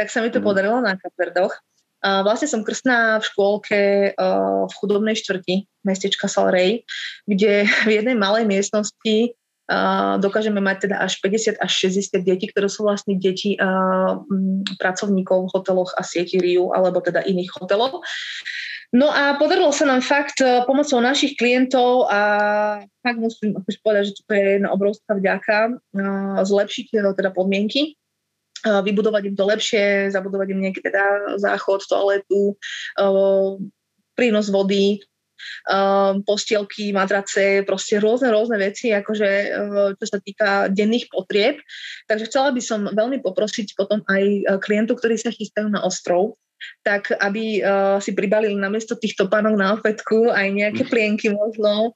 [0.01, 0.45] tak sa mi to mm.
[0.49, 1.53] podarilo na Kapverdoch.
[2.01, 3.80] Uh, vlastne som krstná v škôlke
[4.18, 6.89] uh, v chudobnej štvrti mestečka Salrej,
[7.30, 9.38] kde v jednej malej miestnosti
[10.24, 13.59] dokážeme mať teda až 50 až 60 detí, ktoré sú vlastne deti
[14.80, 17.99] pracovníkov v hoteloch a sieti Riu alebo teda iných hotelov.
[18.95, 22.22] No a podarilo sa nám fakt e, pomocou našich klientov a
[23.03, 25.76] fakt musím akože povedať, že to je jedna obrovská vďaka,
[26.47, 27.99] zlepšiť e, teda podmienky
[28.65, 33.05] vybudovať im to lepšie, zabudovať im nejaký teda záchod, toaletu, e,
[34.15, 35.03] prínos vody,
[35.69, 41.61] um, postielky, madrace, proste rôzne, rôzne veci, akože uh, čo sa týka denných potrieb.
[42.09, 46.39] Takže chcela by som veľmi poprosiť potom aj uh, klientov, ktorí sa chystajú na ostrov,
[46.81, 50.89] tak aby uh, si pribalili namiesto týchto panov na opätku aj nejaké mhm.
[50.89, 51.93] plienky možno,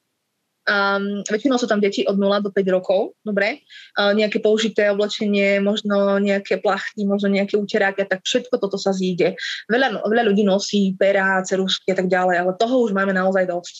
[0.69, 3.65] Um, väčšinou sú tam deti od 0 do 5 rokov, dobre.
[3.97, 9.33] Uh, nejaké použité oblečenie, možno nejaké plachty, možno nejaké úteráky, tak všetko toto sa zíde.
[9.65, 13.75] Veľa, veľa ľudí nosí pera, cerusky a tak ďalej, ale toho už máme naozaj dosť.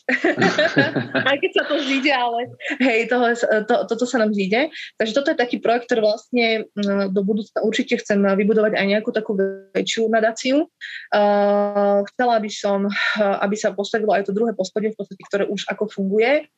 [1.30, 2.50] Aj keď sa to zíde, ale
[2.82, 3.30] hej, toho,
[3.70, 4.74] to, toto sa nám zíde.
[4.98, 6.66] Takže toto je taký projekt, ktorý vlastne
[7.14, 9.38] do budúcna určite chcem vybudovať aj nejakú takú
[9.78, 10.66] väčšiu nadáciu.
[11.14, 12.90] Uh, chcela by som,
[13.22, 16.50] aby sa postavilo aj to druhé poschodie, v podstate, ktoré už ako funguje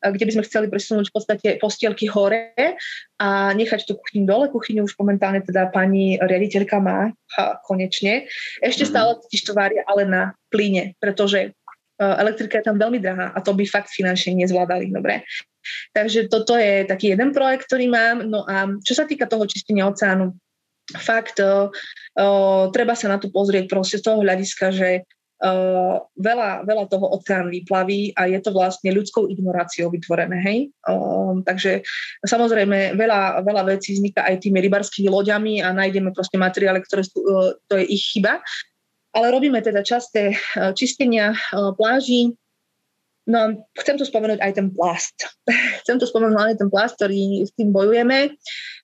[0.00, 2.56] kde by sme chceli presunúť v podstate postielky hore
[3.20, 4.48] a nechať tú kuchyňu dole.
[4.48, 8.24] Kuchyňu už momentálne teda pani riaditeľka má a konečne.
[8.64, 8.90] Ešte mhm.
[8.90, 11.48] stále totiž to varia, ale na plyne, pretože e,
[12.00, 15.20] elektrika je tam veľmi drahá a to by fakt finančne nezvládali, dobre.
[15.92, 18.24] Takže toto je taký jeden projekt, ktorý mám.
[18.24, 20.32] No a čo sa týka toho čistenia oceánu,
[20.96, 21.68] fakt uh,
[22.16, 25.04] uh, treba sa na to pozrieť proste z toho hľadiska, že
[25.40, 30.58] Uh, veľa, veľa toho oceán vyplaví a je to vlastne ľudskou ignoráciou vytvorené, hej.
[30.84, 31.80] Uh, takže
[32.28, 37.24] samozrejme veľa, veľa vecí vzniká aj tými rybarskými loďami a nájdeme proste materiály, ktoré sú,
[37.24, 38.44] uh, to je ich chyba.
[39.16, 41.32] Ale robíme teda časté uh, čistenia
[41.80, 42.36] pláží,
[43.30, 43.46] No a
[43.78, 45.14] chcem tu spomenúť aj ten plast.
[45.86, 48.34] chcem tu spomenúť hlavne ten plast, ktorý s tým bojujeme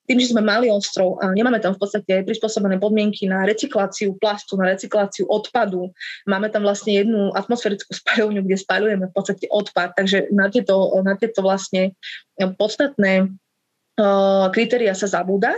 [0.07, 4.55] tým, že sme mali ostrov a nemáme tam v podstate prispôsobené podmienky na recykláciu plastu,
[4.55, 5.91] na recykláciu odpadu,
[6.23, 11.19] máme tam vlastne jednu atmosférickú spaľovňu, kde spaľujeme v podstate odpad, takže na tieto, na
[11.19, 11.93] tieto vlastne
[12.39, 15.57] podstatné uh, kritéria sa zabúda.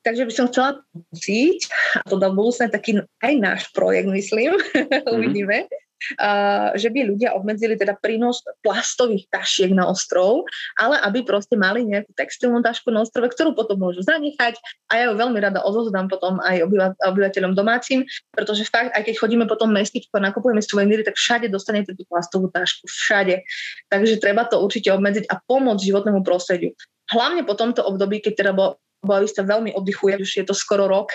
[0.00, 0.80] Takže by som chcela
[1.12, 1.58] pustiť,
[2.00, 5.10] a to do budúcne taký aj náš projekt, myslím, mm-hmm.
[5.14, 5.68] uvidíme,
[6.76, 10.44] že by ľudia obmedzili teda prínos plastových tašiek na ostrov,
[10.80, 14.56] ale aby proste mali nejakú textilnú tašku na ostrove, ktorú potom môžu zanechať
[14.90, 16.64] a ja ju veľmi rada odozdám potom aj
[17.04, 21.92] obyvateľom domácim, pretože fakt, aj keď chodíme potom mestičko a nakupujeme suveníry, tak všade dostanete
[21.94, 23.44] tú plastovú tašku, všade.
[23.92, 26.72] Takže treba to určite obmedziť a pomôcť životnému prostrediu.
[27.10, 28.52] Hlavne po tomto období, keď teda
[29.00, 31.08] Boavista veľmi oddychuje, už je to skoro rok,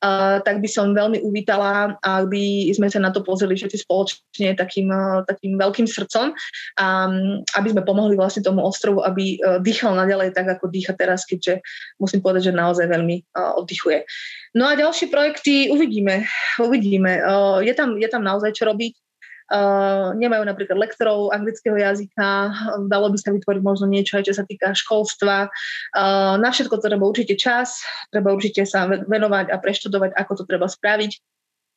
[0.00, 4.88] uh, tak by som veľmi uvítala, aby sme sa na to pozreli všetci spoločne takým,
[4.88, 10.32] uh, takým veľkým srdcom, um, aby sme pomohli vlastne tomu ostrovu, aby uh, dýchal naďalej
[10.32, 11.60] tak, ako dýcha teraz, keďže
[12.00, 14.08] musím povedať, že naozaj veľmi uh, oddychuje.
[14.56, 16.24] No a ďalšie projekty uvidíme.
[16.66, 17.20] uvidíme.
[17.20, 19.05] Uh, je, tam, je tam naozaj čo robiť.
[19.46, 22.50] Uh, nemajú napríklad lektorov anglického jazyka,
[22.90, 25.46] dalo by sa vytvoriť možno niečo aj čo sa týka školstva.
[25.94, 27.78] Uh, na všetko to treba určite čas,
[28.10, 31.12] treba určite sa venovať a preštudovať, ako to treba spraviť,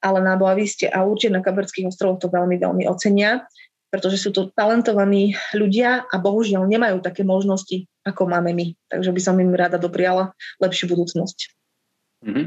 [0.01, 3.45] ale na Boaviste a určite na Kaberských ostrovoch to veľmi, veľmi ocenia,
[3.93, 8.73] pretože sú to talentovaní ľudia a bohužiaľ nemajú také možnosti, ako máme my.
[8.89, 11.58] Takže by som im rada dopriala lepšiu budúcnosť.
[12.19, 12.45] Mm-hmm.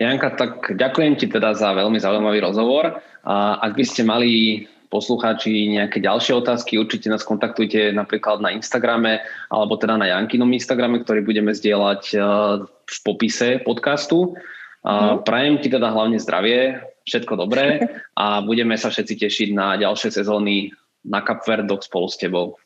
[0.00, 3.04] Janka, tak ďakujem ti teda za veľmi zaujímavý rozhovor.
[3.20, 9.22] A ak by ste mali poslucháči nejaké ďalšie otázky, určite nás kontaktujte napríklad na Instagrame
[9.52, 12.18] alebo teda na Jankinom Instagrame, ktorý budeme zdieľať e,
[12.66, 14.34] v popise podcastu.
[14.82, 15.22] Mm.
[15.22, 17.86] Prajem ti teda hlavne zdravie, všetko dobré
[18.18, 20.74] a budeme sa všetci tešiť na ďalšie sezóny
[21.06, 22.58] na Capverdoch spolu s tebou.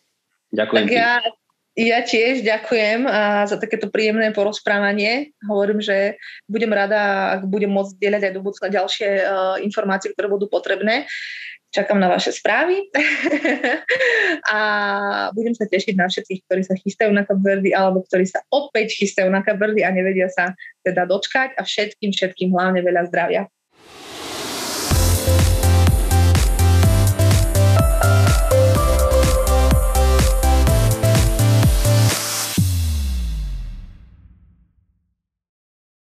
[0.54, 0.96] Ďakujem tak ti.
[0.96, 1.18] Ja,
[1.74, 3.02] ja tiež ďakujem
[3.50, 5.34] za takéto príjemné porozprávanie.
[5.42, 10.30] Hovorím, že budem rada, ak budem môcť dieľať aj do budúcna ďalšie uh, informácie, ktoré
[10.30, 11.10] budú potrebné.
[11.74, 12.86] Čakám na vaše správy
[14.54, 14.58] a
[15.34, 19.26] budem sa tešiť na všetkých, ktorí sa chystajú na Kapverdy alebo ktorí sa opäť chystajú
[19.26, 20.54] na Kapverdy a nevedia sa
[20.86, 23.50] teda dočkať a všetkým, všetkým hlavne veľa zdravia.